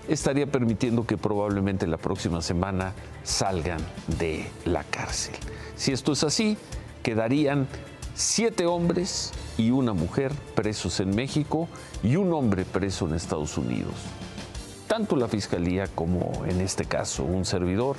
estaría 0.09 0.47
permitiendo 0.47 1.07
que 1.07 1.17
probablemente 1.17 1.87
la 1.87 1.99
próxima 1.99 2.43
semana 2.43 2.93
salgan 3.23 3.81
de 4.19 4.47
la 4.65 4.85
cárcel. 4.85 5.35
Si 5.77 5.93
esto 5.93 6.13
es 6.13 6.25
así, 6.25 6.57
quedarían 7.03 7.69
siete 8.15 8.67
hombres 8.67 9.33
y 9.57 9.71
una 9.71 9.93
mujer 9.93 10.33
presos 10.55 11.01
en 11.01 11.15
México 11.15 11.69
y 12.03 12.17
un 12.17 12.33
hombre 12.33 12.65
preso 12.65 13.07
en 13.07 13.15
Estados 13.15 13.57
Unidos. 13.57 13.95
Tanto 14.89 15.17
la 15.17 15.29
Fiscalía 15.29 15.87
como 15.87 16.45
en 16.47 16.61
este 16.61 16.85
caso 16.85 17.23
un 17.23 17.45
servidor 17.45 17.97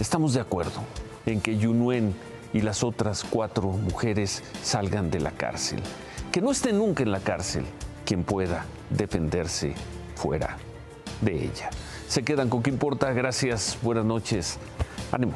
estamos 0.00 0.34
de 0.34 0.40
acuerdo 0.40 0.82
en 1.24 1.40
que 1.40 1.56
Yunuen 1.56 2.14
y 2.52 2.60
las 2.60 2.82
otras 2.82 3.24
cuatro 3.24 3.68
mujeres 3.68 4.42
salgan 4.62 5.10
de 5.10 5.20
la 5.20 5.30
cárcel. 5.30 5.80
Que 6.30 6.40
no 6.40 6.50
esté 6.50 6.72
nunca 6.72 7.02
en 7.02 7.12
la 7.12 7.20
cárcel 7.20 7.64
quien 8.04 8.24
pueda 8.24 8.64
defenderse 8.90 9.74
fuera 10.14 10.56
de 11.20 11.44
ella. 11.44 11.70
Se 12.08 12.22
quedan 12.22 12.48
con 12.48 12.62
qué 12.62 12.70
importa. 12.70 13.12
Gracias. 13.12 13.78
Buenas 13.82 14.04
noches. 14.04 14.58
Ánimo. 15.12 15.32